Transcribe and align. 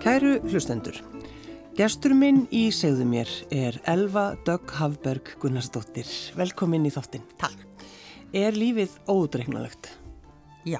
Kæru 0.00 0.38
hlustendur, 0.48 0.96
gestur 1.76 2.14
minn 2.16 2.46
í 2.56 2.70
segðu 2.72 3.04
mér 3.04 3.28
er 3.52 3.76
Elva 3.92 4.30
Dögg 4.46 4.70
Hafberg 4.78 5.26
Gunnarsdóttir. 5.42 6.08
Velkomin 6.38 6.86
í 6.88 6.92
þáttinn. 6.94 7.26
Takk. 7.36 7.58
Er 8.32 8.56
lífið 8.56 8.94
ódreiknalegt? 9.12 9.90
Já. 10.64 10.78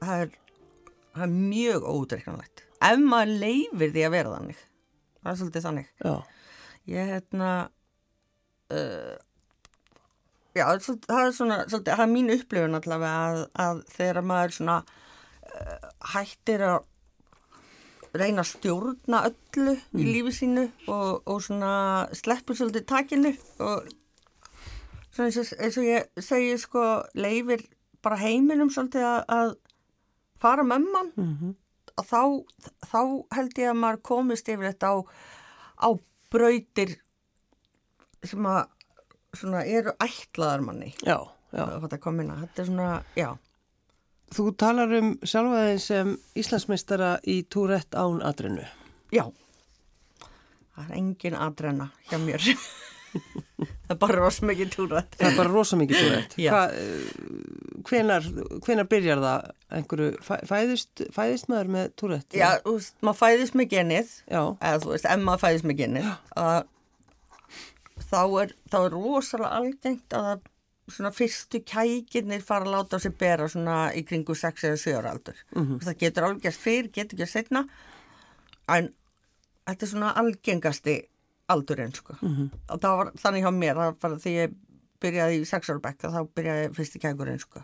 Það 0.00 0.22
er, 0.22 0.32
það 1.12 1.26
er 1.26 1.34
mjög 1.34 1.88
ódreiknalegt. 1.92 2.62
Ef 2.88 3.02
maður 3.04 3.34
leifir 3.42 3.92
því 3.98 4.06
að 4.06 4.14
vera 4.14 4.32
þannig. 4.38 4.62
Það 5.18 5.32
er 5.34 5.40
svolítið 5.42 5.66
þannig. 5.66 5.90
Já. 6.06 6.14
Ég 6.94 7.10
hérna, 7.12 7.50
uh, 8.72 9.18
já, 10.56 10.64
er 10.70 10.80
það 10.86 11.20
er 11.26 11.36
svona, 11.36 11.60
svolítið, 11.66 11.92
það 11.92 12.06
er 12.06 12.10
mín 12.14 12.32
upplifun 12.38 12.80
allavega 12.80 13.20
að, 13.26 13.44
að 13.66 13.84
þegar 13.98 14.28
maður 14.32 14.56
svona 14.56 14.78
uh, 14.86 15.92
hættir 16.14 16.66
að 16.70 16.80
reyna 18.14 18.42
að 18.44 18.50
stjórna 18.50 19.22
öllu 19.30 19.74
í 19.96 20.04
lífi 20.04 20.32
sínu 20.36 20.66
og, 20.92 21.22
og 21.26 21.42
svona 21.44 21.72
sleppur 22.16 22.56
svolítið 22.58 22.86
takinu 22.90 23.32
og 23.64 23.88
svona 25.12 25.28
eins 25.30 25.38
og, 25.40 25.52
eins 25.58 25.78
og 25.80 25.86
ég 25.88 26.22
segi 26.28 26.58
sko 26.60 26.84
leifir 27.14 27.64
bara 28.04 28.18
heiminum 28.20 28.70
svolítið 28.72 29.06
að, 29.06 29.24
að 29.38 29.54
fara 30.42 30.64
með 30.66 30.88
mann 30.92 31.12
Mm 31.16 31.36
-hmm. 31.38 31.54
að 31.96 32.04
þá, 32.08 32.22
þá 32.92 33.00
held 33.36 33.58
ég 33.58 33.70
að 33.70 33.80
maður 33.80 34.02
komist 34.02 34.48
yfir 34.48 34.72
þetta 34.72 34.86
á, 34.92 34.96
á 35.86 35.88
brautir 36.30 36.96
sem 38.24 38.46
að 38.46 38.66
svona 39.34 39.64
eru 39.64 39.92
ætlaðar 40.00 40.60
manni 40.60 40.94
Já, 41.04 41.18
já. 41.52 41.80
þetta, 41.80 41.98
komina. 41.98 42.36
þetta 42.40 42.62
er 42.62 42.66
svona, 42.66 43.02
já 43.16 43.36
Þú 44.32 44.44
talar 44.56 44.92
um 44.96 45.10
sjálfaðið 45.28 45.78
sem 45.84 46.14
Íslandsmeistara 46.40 47.10
í 47.28 47.42
Túrett 47.52 47.92
án 47.98 48.22
atrinu. 48.24 48.64
já 49.12 49.26
það 50.72 50.86
er 50.88 50.94
engin 50.96 51.34
aðrenna 51.36 51.90
hjá 52.08 52.16
mér 52.22 52.40
það 53.12 53.90
er 53.92 53.98
bara 54.00 54.14
rosa 54.22 54.46
mikið 54.48 54.70
túrætt 54.72 55.16
Það 55.20 55.26
er 55.28 55.34
bara 55.36 55.52
rosa 55.52 55.76
mikið 55.76 55.98
Túrett. 56.00 56.36
Já. 56.40 56.52
Hvenar, 57.90 58.24
hvenar 58.64 58.86
byrjar 58.88 59.20
það 59.20 59.50
einhverju, 59.76 60.08
fæ- 60.24 60.44
fæðist, 60.48 61.02
fæðist 61.12 61.50
maður 61.52 61.68
með 61.76 61.90
Túrett? 62.00 62.38
já, 62.38 62.48
þú 62.64 62.76
veist, 62.78 62.94
maður 63.04 63.20
fæðist 63.20 63.58
með 63.60 63.68
genið 63.74 64.14
Já, 64.32 64.40
eða 64.62 64.80
þú 64.86 64.94
veist, 64.94 65.10
maður 65.28 65.42
fæðist 65.44 65.68
með 65.68 65.78
genið 65.82 66.08
þá 68.12 68.18
er, 68.42 68.54
þá 68.72 68.76
er 68.86 68.94
rosalega 68.96 69.52
algengt 69.60 70.16
að 70.16 70.26
það 70.30 70.42
svona 70.90 71.12
fyrstu 71.14 71.62
kækirnir 71.66 72.42
fara 72.42 72.66
að 72.66 72.74
láta 72.74 72.98
sig 73.02 73.14
bera 73.18 73.46
svona 73.48 73.92
í 73.94 74.02
kringu 74.06 74.34
6 74.34 74.66
eða 74.68 74.80
7 74.82 74.96
ára 74.98 75.14
aldur. 75.14 75.38
Það 75.54 75.98
getur 76.00 76.26
alveg 76.26 76.42
gæst 76.48 76.62
fyrr, 76.62 76.90
getur 76.92 77.22
að 77.22 77.30
setna 77.30 77.64
en 78.72 78.92
þetta 79.66 79.86
er 79.86 79.90
svona 79.92 80.12
algengasti 80.18 80.96
aldurinn 81.52 81.94
sko. 81.94 82.16
og 82.22 82.80
það 82.80 82.96
var 82.98 83.12
þannig 83.18 83.44
hjá 83.44 83.52
mér 83.56 83.78
var 83.78 83.96
bara 84.00 84.20
því 84.22 84.34
ég 84.36 84.54
byrjaði 85.02 85.40
í 85.42 85.48
6 85.48 85.72
ára 85.72 85.84
bekk 85.86 86.08
þá 86.14 86.20
byrjaði 86.36 86.70
fyrsti 86.76 87.02
kækurinn 87.02 87.42
sko. 87.42 87.62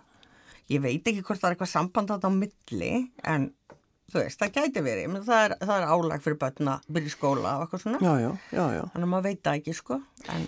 ég 0.69 0.83
veit 0.85 1.07
ekki 1.07 1.23
hvort 1.23 1.41
það 1.41 1.51
er 1.51 1.57
eitthvað 1.57 1.73
samband 1.73 2.11
á 2.13 2.31
milli 2.31 2.93
en 3.25 3.51
þú 4.09 4.23
veist, 4.23 4.41
það 4.41 4.53
gæti 4.57 4.83
verið 4.85 5.11
menn 5.13 5.25
það 5.25 5.45
er, 5.47 5.55
það 5.63 5.75
er 5.79 5.89
álag 5.93 6.23
fyrir 6.25 6.39
börn 6.41 6.71
að 6.73 6.93
byrja 6.97 7.15
skóla 7.15 7.55
og 7.57 7.65
eitthvað 7.65 7.83
svona 7.85 7.99
já, 8.01 8.13
já, 8.23 8.31
já, 8.53 8.65
já. 8.79 8.83
þannig 8.93 9.07
að 9.07 9.13
maður 9.13 9.27
veit 9.29 9.43
það 9.45 9.59
ekki 9.61 9.75
sko 9.77 9.99
en 10.35 10.47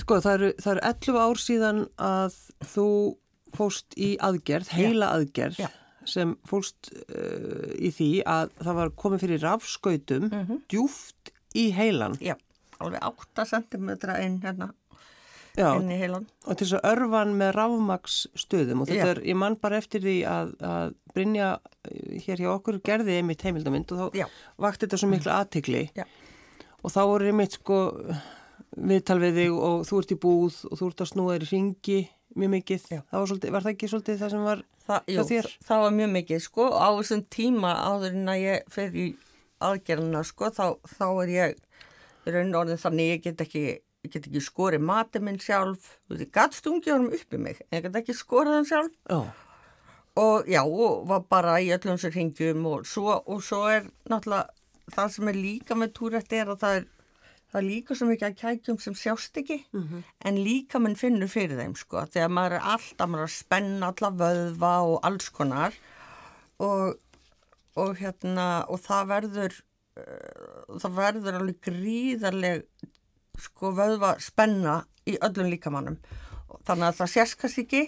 Sko, 0.00 0.18
það 0.24 0.34
eru, 0.38 0.50
það 0.64 0.72
eru 0.74 0.84
11 0.90 1.20
ár 1.24 1.40
síðan 1.44 1.80
að 2.02 2.38
þú 2.74 2.86
fóst 3.54 3.94
í 4.00 4.14
aðgerð, 4.18 4.70
heila 4.74 5.12
aðgerð, 5.14 5.60
Já. 5.62 5.68
sem 6.10 6.32
fóst 6.48 6.90
uh, 6.90 7.68
í 7.78 7.92
því 7.94 8.08
að 8.26 8.50
það 8.64 8.78
var 8.80 8.94
komið 9.04 9.26
fyrir 9.26 9.44
rafskautum 9.46 10.30
djúft 10.72 11.30
í 11.54 11.68
heilan. 11.76 12.16
já, 12.18 12.34
alveg 12.82 13.04
8 13.06 13.46
cm 13.52 13.92
inn 14.18 14.40
hérna 14.42 14.72
Já, 15.54 15.68
og 15.78 16.56
til 16.58 16.66
þess 16.66 16.74
að 16.80 16.86
örfan 16.90 17.36
með 17.38 17.52
rafmaksstöðum 17.54 18.80
og 18.82 18.88
þetta 18.90 19.04
Já. 19.06 19.10
er, 19.12 19.20
ég 19.30 19.36
mann 19.38 19.54
bara 19.62 19.78
eftir 19.78 20.02
því 20.02 20.14
að, 20.26 20.48
að 20.66 20.94
Brynja 21.14 21.50
eh, 21.86 22.16
hér 22.24 22.42
hjá 22.42 22.48
okkur 22.56 22.80
gerði 22.82 23.20
einmitt 23.20 23.44
heimildamind 23.46 23.92
og 23.94 24.00
þá 24.00 24.18
Já. 24.18 24.26
vakti 24.58 24.88
þetta 24.88 24.98
svo 24.98 25.10
miklu 25.12 25.30
aðtikli 25.30 25.84
og 25.94 26.90
þá 26.90 26.98
voru 27.06 27.30
einmitt 27.30 27.54
sko 27.60 27.78
viðtal 28.74 29.18
við 29.22 29.40
þig 29.40 29.58
og 29.68 29.84
þú 29.88 30.00
ert 30.00 30.14
í 30.14 30.20
búð 30.24 30.60
og 30.70 30.80
þú 30.80 30.90
ert 30.90 31.04
að 31.04 31.10
snúa 31.12 31.34
þér 31.34 31.46
í 31.46 31.50
ringi 31.52 31.98
mjög 32.34 32.50
mikið, 32.50 32.86
það 32.90 33.18
var, 33.20 33.28
svolítið, 33.30 33.54
var 33.54 33.64
það 33.64 33.74
ekki 33.74 33.90
svolítið 33.92 34.20
það 34.20 34.32
sem 34.32 34.44
var 34.48 34.62
það, 34.88 35.04
hjá 35.06 35.14
jú, 35.20 35.24
þér? 35.28 35.48
það 35.68 35.82
var 35.84 35.96
mjög 36.00 36.12
mikið 36.16 36.40
sko 36.42 36.66
á 36.74 36.88
þessum 36.98 37.24
tíma 37.30 37.74
áður 37.78 38.16
en 38.18 38.32
að 38.32 38.40
ég 38.42 38.72
fer 38.74 38.96
í 38.98 39.06
aðgerðina 39.64 40.22
sko 40.26 40.50
þá, 40.50 40.64
þá 40.96 41.06
er 41.22 41.34
ég 41.34 42.34
raun 42.34 42.56
orðin 42.58 42.82
þannig 42.82 43.12
ég 43.12 43.26
get 43.28 43.44
ekki 43.44 43.64
get 44.10 44.28
ekki 44.28 44.42
skorið 44.44 44.82
matið 44.84 45.24
minn 45.24 45.40
sjálf. 45.40 45.94
Ég 46.12 46.28
gatt 46.34 46.56
stungi 46.56 46.92
honum 46.92 47.14
upp 47.16 47.34
í 47.36 47.40
mig 47.40 47.62
en 47.64 47.78
ég 47.78 47.86
get 47.86 48.02
ekki 48.02 48.16
skorið 48.16 48.58
hann 48.58 48.68
sjálf. 48.68 48.98
Já, 49.08 49.20
og 50.20 50.50
já, 50.50 50.60
og 50.62 51.06
var 51.10 51.24
bara 51.30 51.56
í 51.62 51.70
öllum 51.74 51.98
sér 52.00 52.14
hingjum 52.18 52.66
og 52.70 52.84
svo, 52.88 53.16
og 53.24 53.42
svo 53.44 53.64
er 53.70 53.88
náttúrulega 54.10 54.94
það 54.94 55.14
sem 55.14 55.30
er 55.30 55.38
líka 55.40 55.78
með 55.78 55.94
túrætt 55.96 56.36
er 56.36 56.52
að 56.52 56.60
það 56.60 56.78
er, 56.78 56.88
það 57.54 57.60
er 57.60 57.66
líka 57.68 57.94
svo 57.94 58.08
mikið 58.08 58.26
að 58.26 58.38
kækjum 58.40 58.78
sem 58.82 58.94
sjást 58.98 59.36
ekki 59.38 59.60
en 60.26 60.38
líka 60.42 60.80
mann 60.82 60.96
finnur 60.98 61.30
fyrir 61.30 61.60
þeim 61.60 61.76
sko 61.78 62.02
þegar 62.10 62.32
maður 62.34 62.56
er 62.56 62.64
alltaf, 62.74 63.08
maður 63.08 63.22
er 63.22 63.30
að 63.30 63.36
spenna 63.36 63.90
alla 63.92 64.10
vöðva 64.10 64.72
og 64.88 64.96
alls 65.06 65.28
konar. 65.30 65.76
Og, 66.58 66.98
og 67.78 67.96
hérna 68.00 68.66
og 68.66 68.82
það 68.82 69.06
verður 69.12 69.54
uh, 70.00 70.78
það 70.82 70.98
verður 70.98 71.38
alveg 71.38 71.60
gríðarleg 71.62 72.66
sko 73.38 73.70
vöðva 73.78 74.16
spenna 74.18 74.80
í 75.06 75.14
öllum 75.22 75.52
líkamannum. 75.54 75.98
Þannig 76.66 76.90
að 76.90 76.98
það 77.04 77.36
kannski 77.38 77.62
ekki 77.62 77.84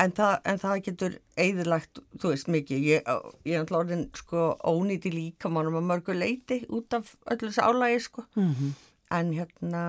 en 0.00 0.12
það, 0.16 0.34
en 0.48 0.60
það 0.60 0.82
getur 0.86 1.16
eðilagt, 1.36 2.00
þú 2.20 2.32
veist 2.32 2.48
mikið. 2.48 2.84
Ég, 2.88 3.10
ég 3.44 3.56
er 3.56 3.64
alltaf 3.64 3.82
orðin 3.82 4.06
sko 4.16 4.54
ónýti 4.64 5.12
líkamannum 5.12 5.76
að 5.80 5.88
mörgu 5.90 6.16
leiti 6.16 6.62
út 6.72 6.96
af 6.96 7.16
öllu 7.26 7.50
þessu 7.50 7.66
álægi 7.68 8.06
sko. 8.06 8.24
Mhm. 8.36 8.78
En 9.10 9.34
hérna 9.34 9.82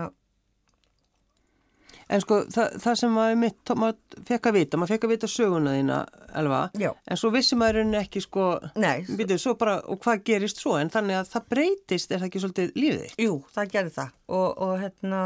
en 2.11 2.23
sko 2.23 2.41
það, 2.51 2.73
það 2.83 2.97
sem 3.01 3.13
maður 3.15 3.37
mitt, 3.41 3.73
maður 3.79 4.25
fekk 4.27 4.49
að 4.49 4.57
vita, 4.57 4.79
maður 4.79 4.93
fekk 4.95 5.05
að 5.07 5.13
vita 5.13 5.29
söguna 5.31 5.75
þína, 5.77 5.99
Elva, 6.41 6.61
Já. 6.79 6.89
en 7.07 7.19
svo 7.19 7.31
vissi 7.35 7.57
maður 7.59 7.79
rauninni 7.79 7.99
ekki 8.01 8.23
sko, 8.25 8.47
Nei. 8.81 9.05
býtu, 9.19 9.37
svo 9.41 9.55
bara, 9.59 9.77
og 9.87 10.01
hvað 10.03 10.25
gerist 10.27 10.61
svo, 10.61 10.75
en 10.79 10.91
þannig 10.91 11.21
að 11.21 11.31
það 11.35 11.47
breytist, 11.55 12.11
er 12.11 12.21
það 12.21 12.27
ekki 12.29 12.43
svolítið 12.43 12.75
lífið 12.81 13.05
þitt? 13.05 13.23
Jú, 13.27 13.37
það 13.55 13.73
gerði 13.77 13.95
það 13.97 14.13
og, 14.39 14.49
og 14.67 14.75
hérna 14.81 15.23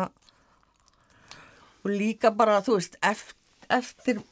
og 1.86 1.92
líka 1.94 2.34
bara, 2.38 2.62
þú 2.66 2.80
veist, 2.80 2.98
eftir, 3.06 3.38
eftir 3.80 4.24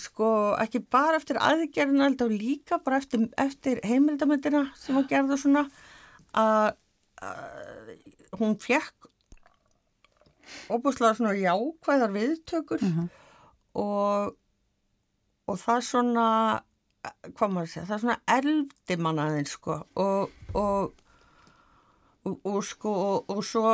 sko, 0.00 0.28
ekki 0.62 0.80
bara 0.92 1.18
eftir 1.20 1.40
aðgerðina, 1.40 2.06
heldur 2.08 2.32
líka 2.32 2.80
bara 2.84 3.02
eftir, 3.02 3.26
eftir 3.40 3.82
heimildamöndina 3.84 4.70
sem 4.80 4.96
að 4.96 5.10
gerða 5.12 5.40
svona 5.40 5.66
að 6.32 6.78
að 7.22 7.81
hún 8.38 8.56
fekk 8.60 9.08
óbúslega 10.72 11.16
svona 11.16 11.34
jákvæðar 11.38 12.14
viðtökur 12.16 12.82
og 13.74 14.36
og 15.50 15.58
það 15.58 15.80
svona 15.86 16.26
hvað 17.34 17.48
maður 17.50 17.66
að 17.66 17.72
segja, 17.72 17.86
það 17.88 18.02
svona 18.02 18.18
eldi 18.30 18.96
manna 18.98 19.24
aðeins 19.28 19.56
sko 19.56 19.78
og, 19.98 20.30
og 20.54 20.92
og, 22.24 22.36
og 22.46 22.60
sko 22.64 22.92
og, 22.92 23.32
og 23.34 23.42
svo 23.44 23.72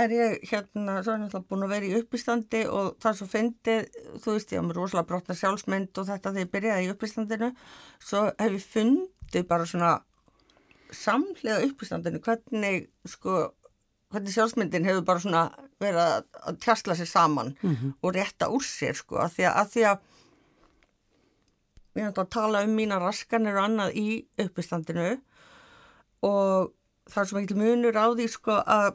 er 0.00 0.12
ég 0.14 0.44
hérna, 0.48 1.00
svo 1.02 1.14
er 1.14 1.22
náttúrulega 1.22 1.48
búin 1.48 1.64
að 1.66 1.72
vera 1.74 1.88
í 1.88 1.96
uppistandi 1.98 2.60
og 2.68 2.94
það 3.02 3.16
svo 3.18 3.26
fyndið, 3.32 3.88
þú 4.22 4.36
veist 4.36 4.52
ég 4.54 4.62
á 4.62 4.64
mér 4.64 4.78
rosalega 4.78 5.08
brotna 5.08 5.36
sjálfsmynd 5.36 5.98
og 5.98 6.06
þetta 6.08 6.32
þegar 6.32 6.44
ég 6.44 6.52
byrjaði 6.54 6.86
í 6.86 6.92
uppistandinu, 6.94 7.50
svo 7.98 8.22
hef 8.30 8.54
ég 8.56 8.68
fundið 8.76 9.48
bara 9.50 9.66
svona 9.68 9.90
samlega 10.96 11.60
uppistandinu, 11.66 12.20
hvernig 12.24 12.86
sko, 13.08 13.50
hvernig 14.10 14.34
sjálfsmyndin 14.34 14.88
hefur 14.88 15.04
bara 15.06 15.22
svona 15.22 15.42
verið 15.80 16.00
að, 16.02 16.24
að 16.50 16.58
tjastla 16.64 16.96
sér 16.98 17.10
saman 17.10 17.52
og 18.02 18.14
rétta 18.16 18.50
úr 18.52 18.64
sér 18.66 18.98
sko, 18.98 19.20
að 19.22 19.36
því 19.36 19.46
að, 19.48 19.58
að 19.60 19.70
því 19.74 19.84
að 19.90 20.08
ég 22.00 22.06
er 22.06 22.18
að 22.22 22.32
tala 22.32 22.64
um 22.66 22.74
mína 22.76 23.00
raskanir 23.02 23.58
og 23.58 23.64
annað 23.66 23.96
í 23.98 24.08
uppistandinu 24.40 25.08
og 26.26 26.72
það 27.10 27.22
er 27.22 27.30
svo 27.30 27.40
mikil 27.40 27.58
munur 27.58 27.98
á 27.98 28.06
því 28.14 28.26
sko 28.30 28.58
að 28.62 28.92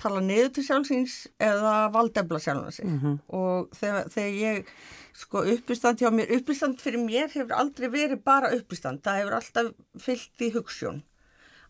tala 0.00 0.20
niður 0.24 0.50
til 0.56 0.64
sjálfsins 0.66 1.14
eða 1.38 1.90
valdefla 1.94 2.38
sjálfan 2.42 2.72
sig. 2.72 2.86
Og 3.28 3.68
þegar, 3.76 4.08
þegar 4.10 4.34
ég 4.40 4.66
sko 5.14 5.42
uppistand 5.52 6.00
hjá 6.00 6.10
mér, 6.10 6.30
uppistand 6.38 6.80
fyrir 6.80 7.02
mér 7.04 7.28
hefur 7.30 7.52
aldrei 7.52 7.88
verið 7.92 8.22
bara 8.24 8.50
uppistand, 8.56 9.02
það 9.04 9.18
hefur 9.20 9.34
alltaf 9.38 9.72
fyllt 10.00 10.40
í 10.46 10.52
hugssjón 10.54 11.02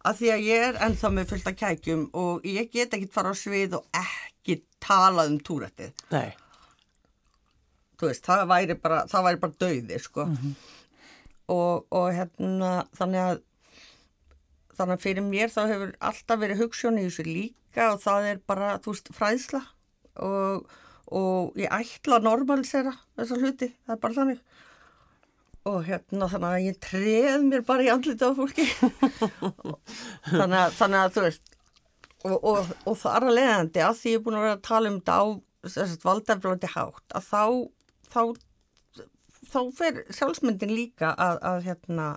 að 0.02 0.16
því 0.18 0.30
að 0.34 0.44
ég 0.46 0.62
er 0.68 0.78
ennþá 0.82 1.10
með 1.14 1.28
fullt 1.30 1.48
að 1.50 1.58
kækjum 1.60 2.04
og 2.18 2.46
ég 2.46 2.70
get 2.72 2.94
ekki 2.96 3.10
fara 3.14 3.30
á 3.30 3.36
svið 3.38 3.76
og 3.78 3.84
ekki 3.98 4.56
tala 4.82 5.26
um 5.30 5.36
túrættið 5.38 5.92
Nei, 6.10 6.32
þú 7.98 8.08
veist, 8.10 8.24
það 8.26 8.46
væri 8.50 8.76
bara, 8.82 9.04
það 9.10 9.26
væri 9.28 9.40
bara 9.44 9.58
döði, 9.62 10.00
sko. 10.02 10.26
og, 11.54 11.86
og 11.90 12.08
hérna 12.16 12.72
þannig 12.98 13.22
að 13.26 13.42
þannig 14.78 14.96
að 14.96 15.02
fyrir 15.04 15.26
mér 15.28 15.52
þá 15.52 15.62
hefur 15.68 15.94
alltaf 16.00 16.40
verið 16.42 16.62
hugssjón 16.64 16.98
í 16.98 17.06
þessu 17.06 17.26
líka 17.72 17.92
og 17.94 18.00
það 18.02 18.30
er 18.30 18.40
bara, 18.46 18.78
þú 18.78 18.92
veist, 18.92 19.12
fræðsla 19.16 19.62
og, 20.20 20.66
og 21.08 21.56
ég 21.56 21.72
ætla 21.72 22.18
að 22.18 22.26
normalisera 22.26 22.92
þessa 23.16 23.38
hluti, 23.40 23.72
það 23.86 23.94
er 23.94 24.02
bara 24.02 24.14
þannig 24.14 24.42
og 25.64 25.84
hérna 25.86 26.26
þannig 26.26 26.48
að 26.48 26.66
ég 26.66 26.78
treð 26.82 27.44
mér 27.46 27.62
bara 27.62 27.84
í 27.84 27.90
andlita 27.92 28.32
á 28.32 28.34
fólki 28.34 28.66
þannig, 30.26 30.58
að, 30.58 30.72
þannig 30.78 30.98
að 30.98 31.12
þú 31.14 31.24
veist 31.28 31.52
og, 32.24 32.36
og, 32.36 32.72
og 32.86 32.98
það 32.98 33.14
er 33.16 33.26
að 33.26 33.36
leiðandi 33.38 33.84
að 33.86 34.00
því 34.00 34.12
ég 34.12 34.18
er 34.18 34.24
búin 34.24 34.38
að 34.38 34.46
vera 34.46 34.56
að 34.56 34.66
tala 34.66 34.90
um 34.90 34.98
þetta 34.98 35.18
á 35.22 35.24
valdaflöndi 36.02 36.72
hátt 36.74 37.14
að 37.14 37.28
þá 37.30 37.44
þá, 38.10 38.22
þá 39.52 39.60
fer 39.78 40.02
sjálfsmyndin 40.10 40.74
líka 40.74 41.14
að, 41.14 41.38
að 41.46 41.64
hérna 41.68 42.10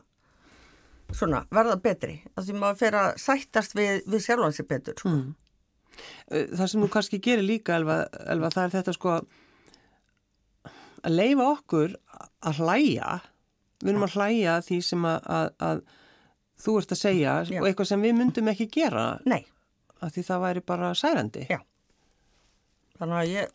svona 1.13 1.43
verða 1.53 1.77
betri 1.77 2.17
að 2.33 2.47
því 2.47 2.59
maður 2.59 2.79
fer 2.81 2.97
að 2.97 3.09
sættast 3.21 3.75
við, 3.77 4.01
við 4.09 4.25
sjálfansi 4.25 4.65
betur 4.65 4.97
sko. 4.97 5.11
mm. 5.13 5.33
Það 6.29 6.69
sem 6.71 6.85
þú 6.85 6.91
kannski 6.93 7.21
gerir 7.23 7.45
líka 7.45 7.75
Elva, 7.79 8.03
Elva 8.31 8.51
það 8.53 8.67
er 8.67 8.73
þetta 8.77 8.95
sko 8.95 9.15
að 11.05 11.13
leifa 11.13 11.49
okkur 11.51 11.97
að 12.45 12.61
hlæja. 12.61 13.19
Við 13.83 13.91
erum 13.91 14.07
að 14.07 14.15
hlæja 14.17 14.55
því 14.65 14.79
sem 14.87 15.05
að, 15.09 15.27
að, 15.37 15.51
að 15.67 15.83
þú 16.65 16.77
ert 16.79 16.95
að 16.95 17.01
segja 17.01 17.35
Já. 17.49 17.59
og 17.61 17.67
eitthvað 17.69 17.91
sem 17.91 18.07
við 18.07 18.17
myndum 18.21 18.49
ekki 18.53 18.71
gera. 18.73 19.05
Nei. 19.27 19.43
Því 20.05 20.23
það 20.27 20.43
væri 20.43 20.65
bara 20.65 20.95
særandi. 20.97 21.45
Já. 21.49 21.59
Þannig 22.99 23.21
að 23.21 23.31
ég 23.33 23.53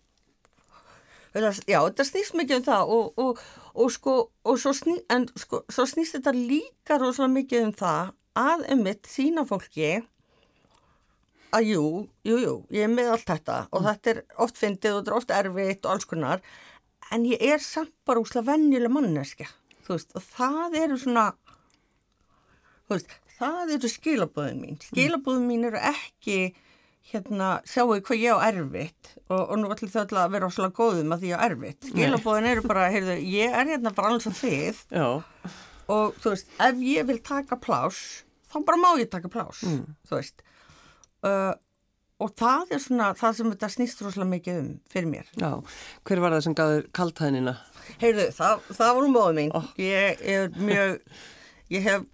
Já, 1.31 1.79
þetta 1.87 2.05
snýst 2.09 2.35
mikið 2.35 2.57
um 2.57 2.63
það 2.67 2.89
og, 2.91 3.19
og, 3.23 3.43
og 3.79 3.91
sko, 3.95 4.15
og 4.43 4.57
svo, 4.59 4.73
sný, 4.75 4.97
en, 5.15 5.29
sko, 5.39 5.61
svo 5.71 5.85
snýst 5.87 6.17
þetta 6.17 6.33
líka 6.35 6.97
rosalega 6.99 7.37
mikið 7.37 7.67
um 7.69 7.75
það 7.79 8.11
að 8.41 8.65
emitt 8.75 9.07
sína 9.07 9.45
fólki 9.47 9.93
að 11.57 11.71
jú, 11.73 11.85
jú, 12.27 12.41
jú, 12.45 12.55
ég 12.75 12.87
er 12.87 12.93
með 12.93 13.13
allt 13.15 13.29
þetta 13.31 13.59
og 13.71 13.81
mm. 13.81 13.87
þetta 13.89 14.13
er 14.13 14.21
oft 14.45 14.61
fyndið 14.61 14.93
og 14.93 15.01
þetta 15.01 15.13
er 15.13 15.19
oft 15.21 15.35
erfitt 15.39 15.87
og 15.87 15.95
alls 15.95 16.11
konar 16.11 16.45
en 17.11 17.27
ég 17.27 17.43
er 17.43 17.63
samt 17.65 17.95
bara 18.07 18.23
úslega 18.23 18.53
vennjuleg 18.53 18.93
manneska, 18.95 19.49
þú 19.87 19.97
veist, 19.97 20.17
og 20.17 20.27
það 20.27 20.77
eru 20.85 20.99
svona, 21.01 21.27
þú 22.87 22.97
veist, 22.97 23.15
það 23.39 23.77
eru 23.77 23.93
skilabóðin 23.93 24.61
mín, 24.63 24.83
skilabóðin 24.91 25.49
mín 25.49 25.71
eru 25.71 25.81
ekki 25.91 26.41
hérna, 27.11 27.57
sjáu 27.67 27.97
hvað 27.97 28.21
ég 28.21 28.39
á 28.39 28.39
erfitt 28.51 29.15
og, 29.27 29.41
og 29.41 29.57
nú 29.59 29.71
ætlum 29.75 29.91
þau 29.91 30.05
að 30.05 30.35
vera 30.37 30.51
svolítið 30.53 30.77
góðum 30.77 31.15
að 31.15 31.25
því 31.25 31.31
ég 31.33 31.41
á 31.41 31.47
erfitt. 31.47 31.89
Skilabóðin 31.91 32.51
eru 32.53 32.65
bara, 32.67 32.87
heyrðu, 32.93 33.17
ég 33.33 33.57
er 33.57 33.73
hérna 33.73 33.95
bara 33.97 34.13
alls 34.13 34.29
að 34.31 34.37
þið 34.45 34.83
Já. 34.95 35.09
og 35.91 36.21
þú 36.21 36.35
veist, 36.35 36.53
ef 36.69 36.85
ég 36.87 37.09
vil 37.09 37.19
taka 37.27 37.59
plás, 37.59 38.01
þá 38.53 38.61
bara 38.69 38.83
má 38.83 38.91
ég 39.01 39.11
taka 39.11 39.33
plás, 39.33 39.65
mm. 39.67 39.83
þú 40.07 40.21
veist. 40.21 40.45
Uh, 41.27 41.53
og 42.21 42.33
það 42.37 42.75
er 42.77 42.83
svona 42.85 43.11
það 43.17 43.37
sem 43.39 43.51
þetta 43.55 43.71
snýst 43.75 44.03
rosalega 44.05 44.31
mikið 44.35 44.61
um 44.61 44.71
fyrir 44.93 45.11
mér. 45.11 45.29
Já, 45.41 45.51
hver 46.09 46.23
var 46.25 46.37
það 46.37 46.47
sem 46.47 46.57
gaður 46.59 46.89
kaltæðinina? 46.97 47.55
Heyrðu, 48.01 48.27
það, 48.37 48.67
það 48.71 48.97
var 48.97 49.07
um 49.07 49.15
móðu 49.17 49.37
mín. 49.39 49.55
Oh. 49.57 49.71
Ég 49.81 50.25
er 50.35 50.51
mjög, 50.61 50.99
ég 51.73 51.87
hef, 51.89 52.05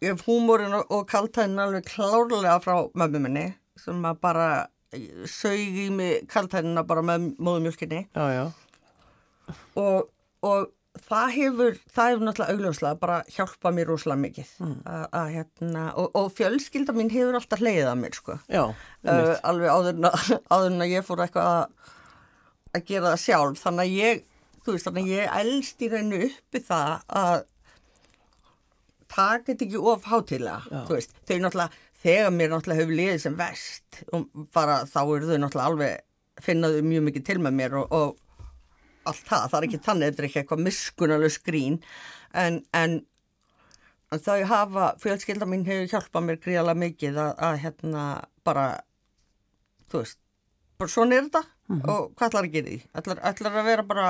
ég 0.00 0.12
hef 0.12 0.26
húmórin 0.28 0.76
og, 0.82 1.06
kaltæðin 1.10 1.62
alveg 1.64 1.88
klárlega 1.88 2.58
frá 2.64 2.76
mömmu 2.92 3.24
minni 3.24 3.46
sem 3.80 4.04
að 4.04 4.20
bara 4.20 4.50
sög 5.30 5.80
í 5.84 5.86
mig 5.94 6.26
kaltænina 6.30 6.82
bara 6.86 7.02
með 7.06 7.30
móðumjölkinni 7.38 8.02
og, 9.78 10.08
og 10.42 10.72
það 10.98 11.34
hefur, 11.36 11.76
það 11.94 12.10
hefur 12.10 12.24
náttúrulega 12.26 12.54
augljóslega 12.54 13.00
bara 13.00 13.18
hjálpað 13.30 13.76
mér 13.76 13.90
rosalega 13.90 14.22
mikið. 14.24 14.54
Mm. 14.64 14.74
að 15.20 15.28
hérna, 15.36 15.84
og, 16.00 16.08
og 16.18 16.30
fjölskylda 16.36 16.96
mín 16.96 17.12
hefur 17.12 17.38
alltaf 17.38 17.62
leiðið 17.62 17.90
að 17.90 18.00
mér 18.02 18.18
sko. 18.18 18.38
Já, 18.50 18.64
uh, 18.70 19.34
alveg 19.50 19.70
áður 20.52 20.72
en 20.72 20.86
að 20.86 20.94
ég 20.94 21.06
fór 21.06 21.24
eitthvað 21.26 21.52
að, 21.52 21.94
að 22.74 22.88
gera 22.90 23.14
það 23.14 23.22
sjálf. 23.26 23.62
Þannig 23.62 23.86
að 23.86 24.00
ég, 24.00 24.24
þú 24.64 24.74
veist, 24.74 24.88
þannig 24.88 25.06
að 25.06 25.14
ég 25.14 25.38
elst 25.42 25.86
í 25.86 25.92
reynu 25.94 26.24
uppi 26.30 26.64
það 26.66 27.14
að 27.22 27.36
taka 29.10 29.46
þetta 29.50 29.66
ekki 29.66 29.86
of 29.90 30.04
hátilega, 30.06 30.82
þú 30.86 30.98
veist, 30.98 31.16
þau 31.26 31.38
náttúrulega 31.42 31.86
þegar 32.00 32.34
mér 32.34 32.52
náttúrulega 32.52 32.80
hefur 32.80 32.96
liðið 32.96 33.22
sem 33.24 33.36
vest 33.38 34.00
og 34.14 34.28
bara 34.54 34.80
þá 34.88 35.00
eru 35.02 35.28
þau 35.28 35.40
náttúrulega 35.42 35.70
alveg 35.72 36.44
finnaðu 36.44 36.84
mjög 36.86 37.06
mikið 37.08 37.26
til 37.26 37.38
með 37.44 37.56
mér 37.58 37.76
og, 37.82 37.92
og 37.92 38.29
allt 39.08 39.22
það, 39.26 39.46
það 39.50 39.58
er 39.58 39.68
ekki 39.68 39.82
þannig, 39.86 40.10
þetta 40.10 40.22
er 40.22 40.28
ekki 40.28 40.40
eitthvað 40.42 40.64
miskunalög 40.66 41.34
skrín 41.34 41.78
en, 42.36 42.60
en, 42.76 42.96
en 44.12 44.24
þau 44.24 44.38
hafa, 44.50 44.88
fjölskylda 45.02 45.48
mín 45.48 45.66
hefur 45.68 45.92
hjálpað 45.94 46.26
mér 46.26 46.40
gríðalega 46.44 46.82
mikið 46.84 47.20
að, 47.24 47.30
að 47.48 47.60
hérna 47.64 48.04
bara, 48.46 48.66
þú 49.90 50.02
veist, 50.02 50.20
bara 50.80 50.94
svona 50.94 51.16
er 51.16 51.28
þetta 51.28 51.44
mm 51.44 51.80
-hmm. 51.80 51.92
og 51.94 52.12
hvað 52.16 52.28
ætlar 52.28 52.44
að 52.44 52.52
gera 52.56 52.68
því? 52.68 52.80
Ætlar, 52.94 53.22
ætlar 53.30 53.56
að 53.56 53.70
vera 53.70 53.82
bara 53.82 54.08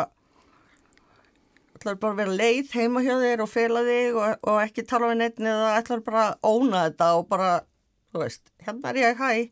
ætlar 1.81 1.97
bara 1.97 2.13
að 2.13 2.21
vera 2.21 2.39
leið 2.43 2.73
heima 2.77 3.01
hjá 3.01 3.15
þér 3.17 3.43
og 3.43 3.49
fela 3.49 3.81
þig 3.87 4.17
og, 4.21 4.37
og 4.43 4.63
ekki 4.63 4.87
tala 4.87 5.09
við 5.09 5.19
neitt 5.23 5.41
eða 5.41 5.79
ætlar 5.79 6.03
bara 6.05 6.25
að 6.29 6.39
óna 6.43 6.85
þetta 6.89 7.15
og 7.17 7.29
bara 7.29 7.51
þú 8.13 8.25
veist, 8.25 8.53
hérna 8.67 8.91
er 8.91 8.97
ég 9.01 9.17
hæ 9.17 9.51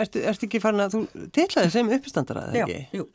Ertu, 0.00 0.22
ertu 0.32 0.48
ekki 0.48 0.60
farin 0.62 0.84
að 0.84 0.96
þú 0.96 1.28
tillaði 1.34 1.72
sem 1.74 1.90
uppstandara 1.98 2.46
eða 2.50 2.64
ekki? 2.64 2.78
Já, 2.84 3.00
jú, 3.00 3.08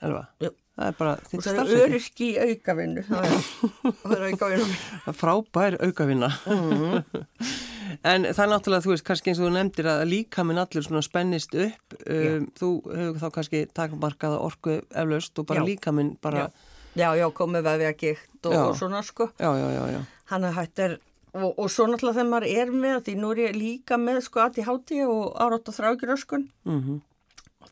jú. 0.46 0.52
Það 0.80 0.88
er 0.88 0.96
bara 0.96 1.14
þitt 1.28 1.42
starfsæti. 1.44 1.60
Það 1.60 1.74
er 1.74 1.82
öryrki 1.90 2.28
aukavinnu. 2.40 3.02
Það 3.10 4.14
er 4.16 4.22
aukavinnu. 4.30 4.78
Frábær 5.20 5.76
aukavinna. 5.84 6.30
Mm. 6.48 7.26
en 8.14 8.28
það 8.30 8.44
er 8.46 8.52
náttúrulega, 8.54 8.86
þú 8.86 8.94
veist, 8.94 9.06
kannski 9.10 9.34
eins 9.34 9.42
og 9.42 9.50
þú 9.50 9.52
nefndir 9.58 9.90
að 9.92 10.04
líka 10.08 10.46
minn 10.48 10.62
allir 10.62 10.86
svona 10.86 11.04
spennist 11.04 11.58
upp. 11.60 11.98
Um, 12.06 12.48
þú 12.56 12.72
hefur 12.94 13.20
þá 13.26 13.28
kannski 13.40 13.64
takmarkaða 13.76 14.40
orku 14.46 14.78
eflaust 14.88 15.44
og 15.44 15.50
bara 15.52 15.66
líka 15.68 15.92
minn 15.96 16.14
bara... 16.24 16.48
Já, 16.96 17.10
já, 17.10 17.10
já 17.26 17.28
komið 17.36 17.68
vefið 17.68 17.92
að 17.92 18.00
gitt 18.06 18.48
og, 18.48 18.58
og 18.62 18.74
svona 18.80 19.04
sko. 19.04 19.32
Já, 19.36 19.52
já, 19.60 19.68
já, 19.76 19.84
já. 19.98 20.02
Hann 20.32 20.48
að 20.48 20.58
hættir 20.62 21.00
Og, 21.30 21.60
og 21.60 21.68
svo 21.70 21.86
náttúrulega 21.86 22.18
þegar 22.18 22.32
maður 22.32 22.48
er 22.50 22.72
með 22.74 23.04
því 23.06 23.14
nú 23.20 23.32
er 23.32 23.40
ég 23.44 23.58
líka 23.58 23.98
með 24.02 24.24
sko 24.26 24.42
aðti 24.42 24.66
háti 24.66 25.04
og 25.06 25.36
árátt 25.38 25.70
og 25.70 25.76
þrákjuröskun 25.78 26.48
mm 26.66 26.80
-hmm. 26.80 27.02